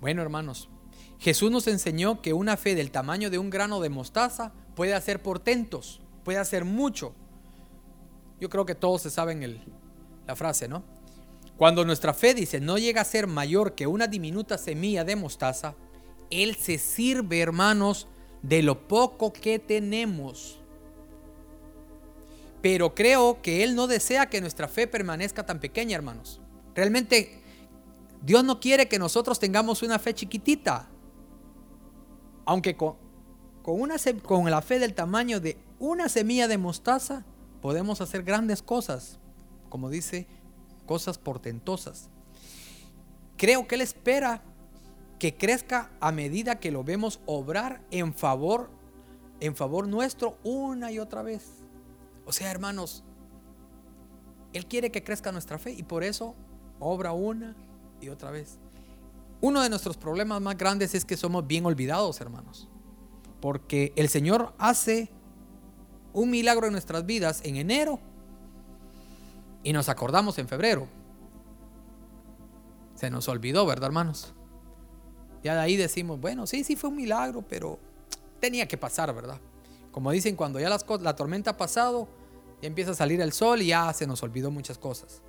Bueno, 0.00 0.20
hermanos, 0.20 0.68
Jesús 1.20 1.52
nos 1.52 1.68
enseñó 1.68 2.20
que 2.20 2.32
una 2.32 2.56
fe 2.56 2.74
del 2.74 2.90
tamaño 2.90 3.30
de 3.30 3.38
un 3.38 3.50
grano 3.50 3.80
de 3.80 3.88
mostaza 3.88 4.52
puede 4.74 4.94
hacer 4.94 5.22
portentos, 5.22 6.00
puede 6.24 6.38
hacer 6.38 6.64
mucho. 6.64 7.14
Yo 8.40 8.48
creo 8.48 8.66
que 8.66 8.74
todos 8.74 9.02
se 9.02 9.10
saben 9.10 9.62
la 10.26 10.36
frase, 10.36 10.68
¿no? 10.68 10.82
Cuando 11.56 11.84
nuestra 11.84 12.12
fe 12.12 12.34
dice 12.34 12.60
no 12.60 12.78
llega 12.78 13.00
a 13.00 13.04
ser 13.04 13.26
mayor 13.26 13.74
que 13.74 13.86
una 13.86 14.06
diminuta 14.06 14.58
semilla 14.58 15.04
de 15.04 15.16
mostaza, 15.16 15.74
Él 16.30 16.56
se 16.56 16.78
sirve, 16.78 17.40
hermanos, 17.40 18.08
de 18.42 18.62
lo 18.62 18.88
poco 18.88 19.32
que 19.32 19.58
tenemos. 19.58 20.58
Pero 22.60 22.94
creo 22.94 23.40
que 23.40 23.62
Él 23.62 23.74
no 23.74 23.86
desea 23.86 24.28
que 24.28 24.40
nuestra 24.40 24.68
fe 24.68 24.86
permanezca 24.86 25.46
tan 25.46 25.60
pequeña, 25.60 25.96
hermanos. 25.96 26.40
Realmente 26.74 27.40
Dios 28.22 28.42
no 28.42 28.58
quiere 28.58 28.88
que 28.88 28.98
nosotros 28.98 29.38
tengamos 29.38 29.82
una 29.82 29.98
fe 29.98 30.14
chiquitita. 30.14 30.88
Aunque 32.46 32.76
con, 33.64 33.80
una, 33.80 33.96
con 34.22 34.50
la 34.50 34.60
fe 34.60 34.78
del 34.78 34.92
tamaño 34.92 35.40
de 35.40 35.56
una 35.78 36.10
semilla 36.10 36.48
de 36.48 36.58
mostaza 36.58 37.24
podemos 37.62 38.02
hacer 38.02 38.22
grandes 38.22 38.62
cosas, 38.62 39.18
como 39.70 39.88
dice, 39.88 40.26
cosas 40.84 41.16
portentosas. 41.16 42.10
Creo 43.38 43.66
que 43.66 43.76
Él 43.76 43.80
espera 43.80 44.42
que 45.18 45.34
crezca 45.34 45.90
a 45.98 46.12
medida 46.12 46.60
que 46.60 46.70
lo 46.70 46.84
vemos 46.84 47.20
obrar 47.24 47.82
en 47.90 48.12
favor, 48.12 48.68
en 49.40 49.56
favor 49.56 49.88
nuestro 49.88 50.36
una 50.44 50.92
y 50.92 50.98
otra 50.98 51.22
vez. 51.22 51.64
O 52.26 52.32
sea, 52.32 52.50
hermanos, 52.50 53.02
Él 54.52 54.66
quiere 54.66 54.90
que 54.90 55.02
crezca 55.02 55.32
nuestra 55.32 55.58
fe 55.58 55.72
y 55.72 55.84
por 55.84 56.04
eso 56.04 56.34
obra 56.80 57.12
una 57.12 57.56
y 57.98 58.10
otra 58.10 58.30
vez. 58.30 58.58
Uno 59.40 59.62
de 59.62 59.70
nuestros 59.70 59.96
problemas 59.96 60.42
más 60.42 60.58
grandes 60.58 60.94
es 60.94 61.06
que 61.06 61.16
somos 61.16 61.46
bien 61.46 61.64
olvidados, 61.64 62.20
hermanos. 62.20 62.68
Porque 63.44 63.92
el 63.96 64.08
Señor 64.08 64.54
hace 64.56 65.10
un 66.14 66.30
milagro 66.30 66.66
en 66.66 66.72
nuestras 66.72 67.04
vidas 67.04 67.42
en 67.44 67.56
enero 67.56 68.00
y 69.62 69.74
nos 69.74 69.90
acordamos 69.90 70.38
en 70.38 70.48
febrero. 70.48 70.88
Se 72.94 73.10
nos 73.10 73.28
olvidó, 73.28 73.66
¿verdad, 73.66 73.88
hermanos? 73.88 74.32
Ya 75.42 75.52
de 75.52 75.60
ahí 75.60 75.76
decimos, 75.76 76.18
bueno, 76.18 76.46
sí, 76.46 76.64
sí 76.64 76.74
fue 76.74 76.88
un 76.88 76.96
milagro, 76.96 77.44
pero 77.46 77.78
tenía 78.40 78.66
que 78.66 78.78
pasar, 78.78 79.14
¿verdad? 79.14 79.38
Como 79.92 80.10
dicen, 80.10 80.36
cuando 80.36 80.58
ya 80.58 80.70
la 80.70 81.14
tormenta 81.14 81.50
ha 81.50 81.56
pasado, 81.58 82.08
ya 82.62 82.68
empieza 82.68 82.92
a 82.92 82.94
salir 82.94 83.20
el 83.20 83.34
sol 83.34 83.60
y 83.60 83.66
ya 83.66 83.92
se 83.92 84.06
nos 84.06 84.22
olvidó 84.22 84.50
muchas 84.50 84.78
cosas. 84.78 85.20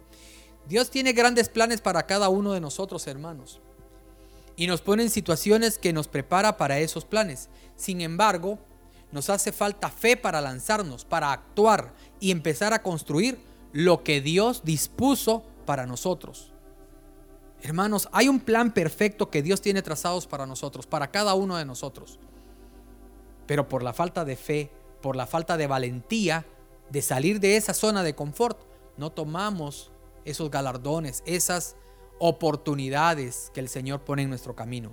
Dios 0.69 0.89
tiene 0.89 1.11
grandes 1.11 1.49
planes 1.49 1.81
para 1.81 2.05
cada 2.05 2.29
uno 2.29 2.53
de 2.53 2.61
nosotros, 2.61 3.07
hermanos 3.07 3.59
y 4.55 4.67
nos 4.67 4.81
pone 4.81 5.03
en 5.03 5.09
situaciones 5.09 5.77
que 5.77 5.93
nos 5.93 6.07
prepara 6.07 6.57
para 6.57 6.79
esos 6.79 7.05
planes. 7.05 7.49
Sin 7.75 8.01
embargo, 8.01 8.59
nos 9.11 9.29
hace 9.29 9.51
falta 9.51 9.89
fe 9.89 10.17
para 10.17 10.41
lanzarnos, 10.41 11.05
para 11.05 11.31
actuar 11.31 11.93
y 12.19 12.31
empezar 12.31 12.73
a 12.73 12.81
construir 12.81 13.39
lo 13.71 14.03
que 14.03 14.21
Dios 14.21 14.63
dispuso 14.63 15.43
para 15.65 15.85
nosotros. 15.85 16.51
Hermanos, 17.61 18.07
hay 18.11 18.27
un 18.27 18.39
plan 18.39 18.73
perfecto 18.73 19.29
que 19.29 19.41
Dios 19.41 19.61
tiene 19.61 19.81
trazados 19.81 20.27
para 20.27 20.45
nosotros, 20.45 20.85
para 20.85 21.11
cada 21.11 21.33
uno 21.33 21.57
de 21.57 21.65
nosotros. 21.65 22.19
Pero 23.47 23.67
por 23.67 23.83
la 23.83 23.93
falta 23.93 24.23
de 24.23 24.35
fe, 24.35 24.71
por 25.01 25.15
la 25.15 25.27
falta 25.27 25.57
de 25.57 25.67
valentía 25.67 26.45
de 26.89 27.01
salir 27.01 27.39
de 27.39 27.57
esa 27.57 27.73
zona 27.73 28.03
de 28.03 28.15
confort, 28.15 28.59
no 28.97 29.11
tomamos 29.11 29.91
esos 30.23 30.49
galardones, 30.51 31.23
esas 31.25 31.75
oportunidades 32.19 33.51
que 33.53 33.59
el 33.59 33.69
Señor 33.69 34.01
pone 34.01 34.23
en 34.23 34.29
nuestro 34.29 34.55
camino. 34.55 34.91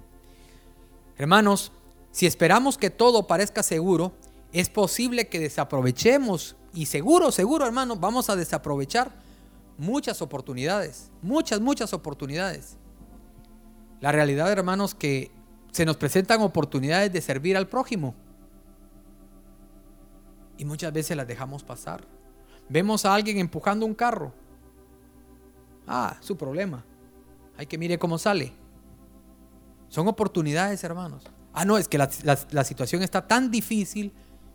Hermanos, 1.17 1.73
si 2.11 2.27
esperamos 2.27 2.79
que 2.79 2.91
todo 2.91 3.27
parezca 3.27 3.63
seguro, 3.63 4.13
es 4.53 4.69
posible 4.69 5.29
que 5.29 5.41
desaprovechemos 5.41 6.57
y 6.75 6.87
seguro, 6.87 7.33
seguro 7.33 7.67
hermanos, 7.67 8.01
vamos 8.01 8.29
a 8.31 8.37
desaprovechar 8.37 9.13
muchas 9.79 10.23
oportunidades, 10.23 11.11
muchas, 11.23 11.61
muchas 11.61 11.93
oportunidades. 11.93 12.77
La 14.01 14.13
realidad, 14.13 14.51
hermanos, 14.51 14.95
que 14.95 15.31
se 15.71 15.87
nos 15.87 15.97
presentan 15.97 16.43
oportunidades 16.43 17.13
de 17.13 17.21
servir 17.21 17.57
al 17.57 17.69
prójimo 17.69 18.15
y 20.59 20.65
muchas 20.65 20.93
veces 20.93 21.17
las 21.17 21.27
dejamos 21.27 21.63
pasar. 21.63 22.05
Vemos 22.69 23.05
a 23.05 23.15
alguien 23.15 23.39
empujando 23.39 23.87
un 23.87 23.95
carro. 23.95 24.33
Ah, 25.87 26.17
su 26.21 26.37
problema. 26.37 26.85
Hay 27.57 27.67
que 27.67 27.79
mire 27.79 27.99
cómo 27.99 28.19
sale. 28.19 28.53
Son 29.89 30.09
oportunidades, 30.09 30.83
hermanos. 30.85 31.25
Ah, 31.53 31.65
no, 31.65 31.77
es 31.77 31.87
que 31.87 31.99
la, 31.99 32.65
situación 32.65 33.03
está 33.03 33.27
tan 33.27 33.51
difícil, 33.51 34.13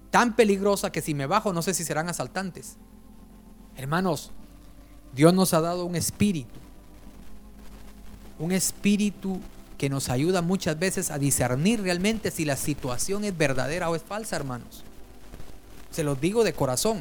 tan 0.10 0.36
peligrosa, 0.36 0.92
que 0.92 1.02
si 1.02 1.14
me 1.14 1.28
bajo 1.28 1.54
no 1.54 1.62
sé 1.62 1.74
si 1.74 1.84
serán 1.84 2.10
asaltantes. 2.10 2.78
Hermanos, 3.76 4.32
Dios 5.14 5.34
nos 5.34 5.54
ha 5.54 5.62
dado 5.62 5.86
un 5.86 5.96
espíritu. 5.96 6.60
Un 8.40 8.52
espíritu 8.52 9.40
que 9.78 9.90
nos 9.90 10.10
ayuda 10.10 10.42
muchas 10.42 10.80
veces 10.80 11.12
a 11.12 11.20
discernir 11.20 11.82
realmente 11.82 12.32
si 12.32 12.46
la 12.46 12.56
situación 12.56 13.24
es 13.24 13.38
verdadera 13.38 13.90
o 13.90 13.96
es 13.96 14.02
falsa, 14.02 14.36
hermanos. 14.36 14.84
Se 15.92 16.04
los 16.04 16.20
digo 16.20 16.44
de 16.44 16.54
corazón. 16.54 17.00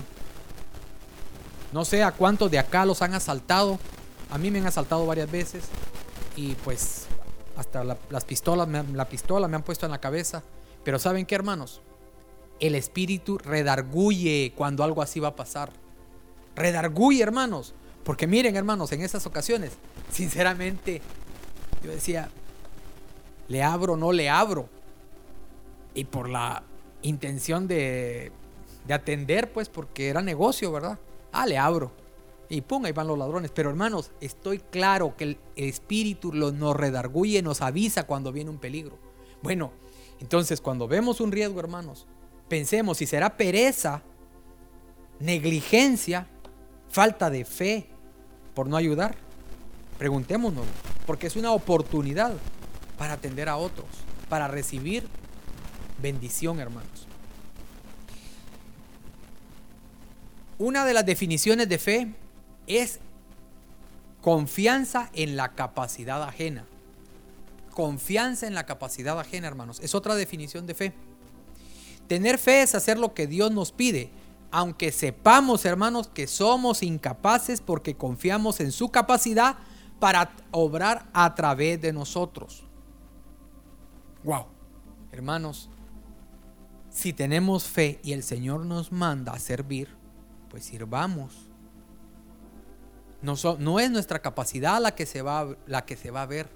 No 1.72 1.84
sé 1.86 2.02
a 2.02 2.12
cuántos 2.12 2.50
de 2.50 2.58
acá 2.58 2.84
los 2.84 3.00
han 3.00 3.14
asaltado 3.14 3.78
a 4.30 4.38
mí 4.38 4.50
me 4.50 4.58
han 4.58 4.66
asaltado 4.66 5.06
varias 5.06 5.30
veces 5.30 5.64
y 6.36 6.54
pues 6.56 7.06
hasta 7.56 7.84
las 7.84 8.24
pistolas, 8.24 8.68
la 8.68 9.08
pistola 9.08 9.48
me 9.48 9.56
han 9.56 9.62
puesto 9.62 9.86
en 9.86 9.92
la 9.92 10.00
cabeza. 10.00 10.42
Pero 10.84 10.98
¿saben 10.98 11.26
qué, 11.26 11.34
hermanos? 11.34 11.80
El 12.60 12.74
espíritu 12.74 13.38
redarguye 13.38 14.52
cuando 14.54 14.84
algo 14.84 15.02
así 15.02 15.20
va 15.20 15.28
a 15.28 15.36
pasar. 15.36 15.70
Redarguye, 16.54 17.22
hermanos. 17.22 17.74
Porque 18.04 18.26
miren, 18.26 18.56
hermanos, 18.56 18.92
en 18.92 19.00
esas 19.00 19.26
ocasiones, 19.26 19.72
sinceramente, 20.12 21.02
yo 21.82 21.90
decía, 21.90 22.28
¿le 23.48 23.62
abro 23.62 23.96
no 23.96 24.12
le 24.12 24.28
abro? 24.28 24.68
Y 25.94 26.04
por 26.04 26.28
la 26.28 26.62
intención 27.02 27.66
de, 27.66 28.30
de 28.86 28.94
atender, 28.94 29.50
pues, 29.52 29.68
porque 29.68 30.08
era 30.08 30.22
negocio, 30.22 30.70
¿verdad? 30.70 30.98
Ah, 31.32 31.46
le 31.46 31.58
abro. 31.58 31.90
Y 32.48 32.60
pum, 32.60 32.84
ahí 32.84 32.92
van 32.92 33.08
los 33.08 33.18
ladrones. 33.18 33.50
Pero 33.52 33.70
hermanos, 33.70 34.12
estoy 34.20 34.58
claro 34.58 35.16
que 35.16 35.24
el 35.24 35.38
espíritu 35.56 36.32
nos 36.32 36.76
redarguye, 36.76 37.42
nos 37.42 37.60
avisa 37.60 38.04
cuando 38.04 38.32
viene 38.32 38.50
un 38.50 38.58
peligro. 38.58 38.98
Bueno, 39.42 39.72
Entonces, 40.20 40.60
cuando 40.60 40.88
vemos 40.88 41.20
un 41.20 41.32
riesgo, 41.32 41.60
hermanos, 41.60 42.06
pensemos 42.48 42.98
si 42.98 43.06
será 43.06 43.36
pereza, 43.36 44.02
negligencia, 45.20 46.26
falta 46.88 47.30
de 47.30 47.44
fe 47.44 47.86
por 48.54 48.66
no 48.66 48.76
ayudar. 48.76 49.16
Preguntémonos, 49.98 50.64
porque 51.06 51.26
es 51.26 51.36
una 51.36 51.52
oportunidad 51.52 52.34
para 52.98 53.14
atender 53.14 53.48
a 53.48 53.56
otros, 53.56 53.86
para 54.28 54.48
recibir 54.48 55.06
bendición, 56.00 56.60
hermanos. 56.60 57.06
Una 60.58 60.86
de 60.86 60.94
las 60.94 61.04
definiciones 61.04 61.68
de 61.68 61.78
fe 61.78 62.14
es 62.66 63.00
confianza 64.20 65.10
en 65.12 65.36
la 65.36 65.54
capacidad 65.54 66.22
ajena. 66.22 66.64
Confianza 67.70 68.46
en 68.46 68.54
la 68.54 68.66
capacidad 68.66 69.18
ajena, 69.18 69.48
hermanos. 69.48 69.80
Es 69.82 69.94
otra 69.94 70.14
definición 70.14 70.66
de 70.66 70.74
fe. 70.74 70.92
Tener 72.08 72.38
fe 72.38 72.62
es 72.62 72.74
hacer 72.74 72.98
lo 72.98 73.14
que 73.14 73.26
Dios 73.26 73.50
nos 73.50 73.72
pide, 73.72 74.10
aunque 74.50 74.92
sepamos, 74.92 75.64
hermanos, 75.64 76.08
que 76.08 76.26
somos 76.26 76.82
incapaces 76.82 77.60
porque 77.60 77.96
confiamos 77.96 78.60
en 78.60 78.72
su 78.72 78.90
capacidad 78.90 79.56
para 79.98 80.32
obrar 80.50 81.08
a 81.12 81.34
través 81.34 81.80
de 81.80 81.92
nosotros. 81.92 82.64
Wow, 84.24 84.46
hermanos, 85.12 85.68
si 86.90 87.12
tenemos 87.12 87.64
fe 87.64 88.00
y 88.02 88.12
el 88.12 88.22
Señor 88.22 88.64
nos 88.64 88.92
manda 88.92 89.32
a 89.32 89.38
servir, 89.38 89.88
pues 90.48 90.64
sirvamos. 90.64 91.45
No, 93.22 93.80
es 93.80 93.90
nuestra 93.90 94.20
capacidad 94.20 94.80
la 94.80 94.94
que 94.94 95.06
se 95.06 95.22
va, 95.22 95.48
la 95.66 95.84
que 95.84 95.96
se 95.96 96.10
va 96.10 96.22
a 96.22 96.26
ver. 96.26 96.48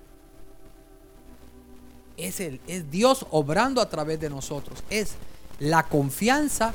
Es, 2.16 2.40
el, 2.40 2.61
es 2.66 2.90
Dios 2.90 3.27
obrando 3.31 3.81
a 3.81 3.88
través 3.88 4.20
de 4.20 4.31
nosotros. 4.31 4.85
Es 4.90 5.14
la 5.59 5.85
confianza 5.85 6.73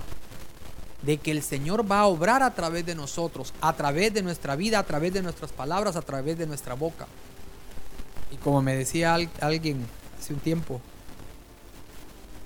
de 1.01 1.17
que 1.17 1.31
el 1.31 1.43
Señor 1.43 1.89
va 1.89 1.99
a 1.99 2.07
obrar 2.07 2.41
a 2.41 2.53
través 2.53 2.85
de 2.85 2.95
nosotros, 2.95 3.53
a 3.61 3.73
través 3.73 4.13
de 4.13 4.23
nuestra 4.23 4.55
vida, 4.55 4.79
a 4.79 4.83
través 4.83 5.13
de 5.13 5.21
nuestras 5.21 5.51
palabras, 5.51 5.95
a 5.95 6.01
través 6.01 6.37
de 6.37 6.47
nuestra 6.47 6.73
boca. 6.73 7.05
Y 8.31 8.37
como 8.37 8.61
me 8.61 8.75
decía 8.75 9.13
alguien 9.13 9.85
hace 10.19 10.33
un 10.33 10.39
tiempo, 10.39 10.81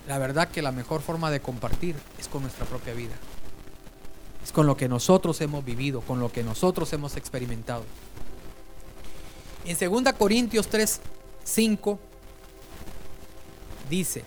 la 0.08 0.18
verdad 0.18 0.50
que 0.50 0.62
la 0.62 0.72
mejor 0.72 1.02
forma 1.02 1.32
de 1.32 1.40
compartir 1.40 1.96
es 2.18 2.28
con 2.28 2.42
nuestra 2.42 2.66
propia 2.66 2.94
vida. 2.94 3.16
Con 4.54 4.66
lo 4.66 4.76
que 4.76 4.88
nosotros 4.88 5.40
hemos 5.42 5.64
vivido, 5.64 6.02
con 6.02 6.20
lo 6.20 6.32
que 6.32 6.44
nosotros 6.44 6.92
hemos 6.94 7.16
experimentado. 7.16 7.84
En 9.66 9.78
2 9.78 10.14
Corintios 10.14 10.68
3, 10.68 11.00
5 11.44 12.00
dice, 13.90 14.24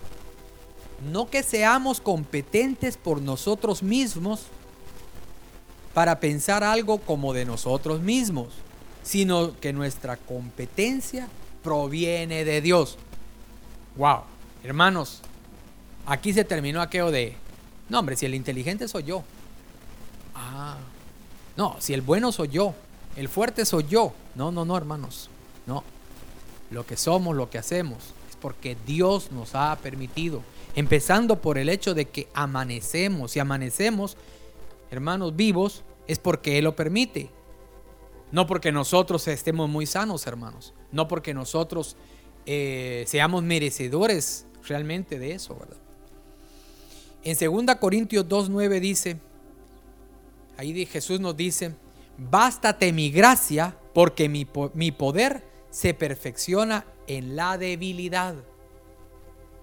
no 1.11 1.29
que 1.29 1.43
seamos 1.43 2.01
competentes 2.01 2.97
por 2.97 3.21
nosotros 3.21 3.83
mismos 3.83 4.43
para 5.95 6.21
pensar 6.21 6.63
algo 6.65 6.99
como 6.99 7.33
de 7.33 7.45
nosotros 7.45 8.01
mismos, 8.01 8.49
sino 9.03 9.59
que 9.59 9.73
nuestra 9.73 10.17
competencia 10.17 11.29
proviene 11.63 12.45
de 12.45 12.61
Dios. 12.61 12.99
Wow, 13.97 14.23
hermanos, 14.65 15.21
aquí 16.07 16.33
se 16.33 16.45
terminó 16.45 16.81
aquello 16.81 17.11
de, 17.11 17.35
no 17.89 17.99
hombre, 17.99 18.17
si 18.17 18.27
el 18.27 18.35
inteligente 18.35 18.89
soy 18.89 19.05
yo. 19.05 19.25
No, 21.63 21.77
si 21.79 21.95
el 21.95 22.01
bueno 22.01 22.33
soy 22.33 22.49
yo, 22.49 22.75
el 23.15 23.29
fuerte 23.29 23.65
soy 23.65 23.87
yo. 23.89 24.13
No, 24.35 24.51
no, 24.51 24.65
no, 24.65 24.77
hermanos, 24.77 25.31
no. 25.65 25.85
Lo 26.73 26.85
que 26.85 26.97
somos, 26.97 27.37
lo 27.37 27.51
que 27.51 27.59
hacemos, 27.59 27.99
es 28.29 28.35
porque 28.35 28.77
Dios 28.85 29.31
nos 29.31 29.55
ha 29.55 29.79
permitido. 29.81 30.43
Empezando 30.75 31.41
por 31.41 31.59
el 31.59 31.69
hecho 31.69 31.95
de 31.95 32.07
que 32.07 32.27
amanecemos. 32.35 33.37
Y 33.37 33.39
amanecemos, 33.39 34.17
hermanos, 34.91 35.37
vivos, 35.37 35.85
es 36.09 36.19
porque 36.19 36.59
Él 36.59 36.65
lo 36.65 36.75
permite. 36.75 37.31
No 38.33 38.49
porque 38.49 38.73
nosotros 38.73 39.29
estemos 39.29 39.69
muy 39.69 39.87
sanos, 39.87 40.27
hermanos. 40.27 40.75
No 40.91 41.07
porque 41.07 41.33
nosotros 41.33 41.95
eh, 42.45 43.05
seamos 43.07 43.45
merecedores 43.45 44.47
realmente 44.67 45.17
de 45.21 45.35
eso, 45.35 45.57
¿verdad? 45.57 45.77
En 47.23 47.67
2 47.67 47.77
Corintios 47.77 48.27
2.9 48.27 48.81
dice, 48.81 49.21
ahí 50.57 50.87
Jesús 50.87 51.21
nos 51.21 51.37
dice, 51.37 51.75
bástate 52.19 52.93
mi 52.93 53.11
gracia 53.11 53.77
porque 53.95 54.29
mi, 54.29 54.47
mi 54.75 54.93
poder 54.93 55.45
se 55.71 55.95
perfecciona 55.95 56.85
en 57.07 57.37
la 57.37 57.59
debilidad. 57.59 58.35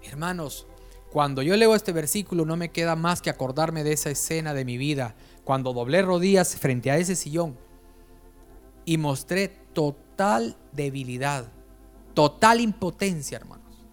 Hermanos, 0.04 0.68
cuando 1.12 1.42
yo 1.42 1.56
leo 1.58 1.76
este 1.76 1.92
versículo 1.92 2.46
no 2.46 2.56
me 2.56 2.70
queda 2.70 2.96
más 2.96 3.22
que 3.22 3.30
acordarme 3.30 3.84
de 3.84 3.94
esa 3.94 4.12
escena 4.12 4.54
de 4.54 4.66
mi 4.66 4.78
vida, 4.78 5.16
cuando 5.44 5.74
doblé 5.74 6.02
rodillas 6.02 6.56
frente 6.56 6.92
a 6.92 6.98
ese 6.98 7.16
sillón 7.16 7.58
y 8.86 8.98
mostré 8.98 9.48
total 9.74 10.58
debilidad, 10.72 11.52
total 12.14 12.60
impotencia, 12.60 13.38
hermanos. 13.38 13.88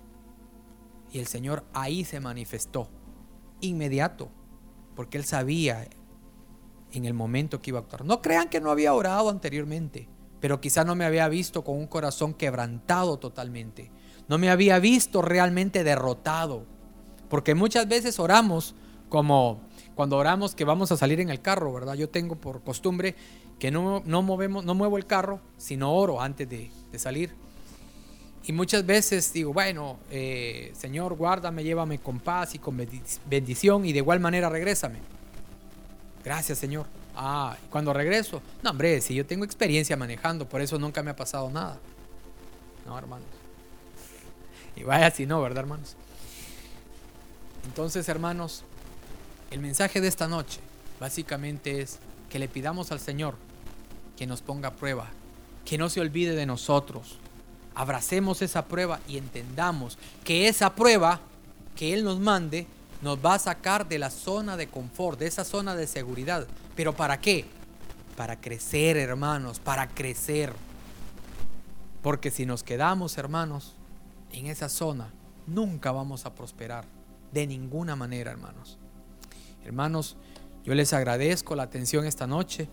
Y 1.12 1.18
el 1.18 1.26
Señor 1.26 1.64
ahí 1.72 2.04
se 2.04 2.20
manifestó, 2.20 2.88
inmediato, 3.60 4.28
porque 4.94 5.16
Él 5.16 5.24
sabía 5.24 5.88
en 6.96 7.04
el 7.04 7.14
momento 7.14 7.60
que 7.60 7.70
iba 7.70 7.78
a 7.78 7.82
actuar. 7.82 8.04
No 8.04 8.22
crean 8.22 8.48
que 8.48 8.60
no 8.60 8.70
había 8.70 8.94
orado 8.94 9.30
anteriormente, 9.30 10.08
pero 10.40 10.60
quizá 10.60 10.84
no 10.84 10.94
me 10.94 11.04
había 11.04 11.28
visto 11.28 11.64
con 11.64 11.76
un 11.76 11.86
corazón 11.86 12.34
quebrantado 12.34 13.18
totalmente. 13.18 13.90
No 14.28 14.38
me 14.38 14.50
había 14.50 14.78
visto 14.78 15.22
realmente 15.22 15.84
derrotado 15.84 16.64
porque 17.28 17.54
muchas 17.54 17.88
veces 17.88 18.18
oramos 18.18 18.74
como 19.08 19.60
cuando 19.94 20.16
oramos 20.16 20.54
que 20.54 20.64
vamos 20.64 20.92
a 20.92 20.96
salir 20.96 21.20
en 21.20 21.30
el 21.30 21.40
carro, 21.40 21.72
¿verdad? 21.72 21.94
Yo 21.94 22.08
tengo 22.08 22.36
por 22.36 22.62
costumbre 22.62 23.14
que 23.58 23.70
no, 23.70 24.02
no, 24.04 24.22
movemos, 24.22 24.64
no 24.64 24.74
muevo 24.74 24.98
el 24.98 25.06
carro, 25.06 25.40
sino 25.56 25.94
oro 25.94 26.20
antes 26.20 26.48
de, 26.48 26.70
salir. 26.98 27.34
Y 28.44 28.52
muchas 28.52 28.86
veces 28.86 29.32
digo, 29.34 29.52
bueno, 29.52 29.98
eh, 30.10 30.72
Señor, 30.74 31.14
guárdame, 31.14 31.62
llévame 31.62 31.98
con 31.98 32.20
paz 32.20 32.54
y 32.54 32.58
con 32.58 32.80
bendición 33.28 33.84
y 33.84 33.92
de 33.92 33.98
igual 33.98 34.20
manera 34.20 34.48
regrésame. 34.48 35.15
Gracias, 36.26 36.58
Señor. 36.58 36.86
Ah, 37.14 37.56
cuando 37.70 37.92
regreso, 37.92 38.42
no, 38.60 38.70
hombre, 38.70 39.00
si 39.00 39.14
yo 39.14 39.24
tengo 39.24 39.44
experiencia 39.44 39.96
manejando, 39.96 40.48
por 40.48 40.60
eso 40.60 40.76
nunca 40.76 41.00
me 41.04 41.12
ha 41.12 41.16
pasado 41.16 41.48
nada. 41.50 41.78
No, 42.84 42.98
hermanos. 42.98 43.28
Y 44.74 44.82
vaya 44.82 45.08
si 45.12 45.24
no, 45.24 45.40
¿verdad, 45.40 45.60
hermanos? 45.60 45.94
Entonces, 47.64 48.08
hermanos, 48.08 48.64
el 49.52 49.60
mensaje 49.60 50.00
de 50.00 50.08
esta 50.08 50.26
noche 50.26 50.58
básicamente 50.98 51.80
es 51.80 52.00
que 52.28 52.40
le 52.40 52.48
pidamos 52.48 52.90
al 52.90 52.98
Señor 52.98 53.36
que 54.16 54.26
nos 54.26 54.42
ponga 54.42 54.70
a 54.70 54.74
prueba, 54.74 55.06
que 55.64 55.78
no 55.78 55.88
se 55.88 56.00
olvide 56.00 56.34
de 56.34 56.44
nosotros. 56.44 57.18
Abracemos 57.76 58.42
esa 58.42 58.64
prueba 58.64 58.98
y 59.06 59.16
entendamos 59.16 59.96
que 60.24 60.48
esa 60.48 60.74
prueba 60.74 61.20
que 61.76 61.94
Él 61.94 62.02
nos 62.02 62.18
mande 62.18 62.66
nos 63.02 63.24
va 63.24 63.34
a 63.34 63.38
sacar 63.38 63.88
de 63.88 63.98
la 63.98 64.10
zona 64.10 64.56
de 64.56 64.68
confort, 64.68 65.18
de 65.18 65.26
esa 65.26 65.44
zona 65.44 65.74
de 65.74 65.86
seguridad. 65.86 66.46
¿Pero 66.74 66.94
para 66.94 67.20
qué? 67.20 67.44
Para 68.16 68.40
crecer, 68.40 68.96
hermanos, 68.96 69.60
para 69.60 69.88
crecer. 69.88 70.52
Porque 72.02 72.30
si 72.30 72.46
nos 72.46 72.62
quedamos, 72.62 73.18
hermanos, 73.18 73.74
en 74.32 74.46
esa 74.46 74.68
zona, 74.68 75.12
nunca 75.46 75.92
vamos 75.92 76.26
a 76.26 76.34
prosperar. 76.34 76.84
De 77.32 77.46
ninguna 77.46 77.96
manera, 77.96 78.30
hermanos. 78.30 78.78
Hermanos, 79.64 80.16
yo 80.64 80.74
les 80.74 80.92
agradezco 80.92 81.54
la 81.54 81.64
atención 81.64 82.06
esta 82.06 82.26
noche 82.26 82.68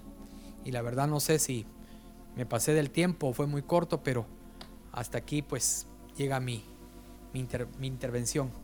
y 0.63 0.71
la 0.71 0.81
verdad 0.81 1.07
no 1.07 1.19
sé 1.19 1.39
si 1.39 1.65
me 2.35 2.45
pasé 2.45 2.73
del 2.73 2.89
tiempo 2.89 3.33
fue 3.33 3.47
muy 3.47 3.61
corto, 3.61 4.01
pero 4.03 4.25
hasta 4.91 5.17
aquí 5.17 5.41
pues 5.41 5.87
llega 6.15 6.39
mi, 6.39 6.63
mi, 7.33 7.47
mi 7.79 7.87
intervención. 7.87 8.62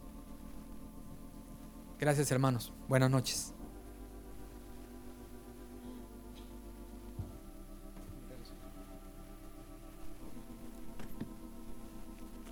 Gracias 2.00 2.32
hermanos. 2.32 2.74
Buenas 2.88 3.12
noches. 3.12 3.54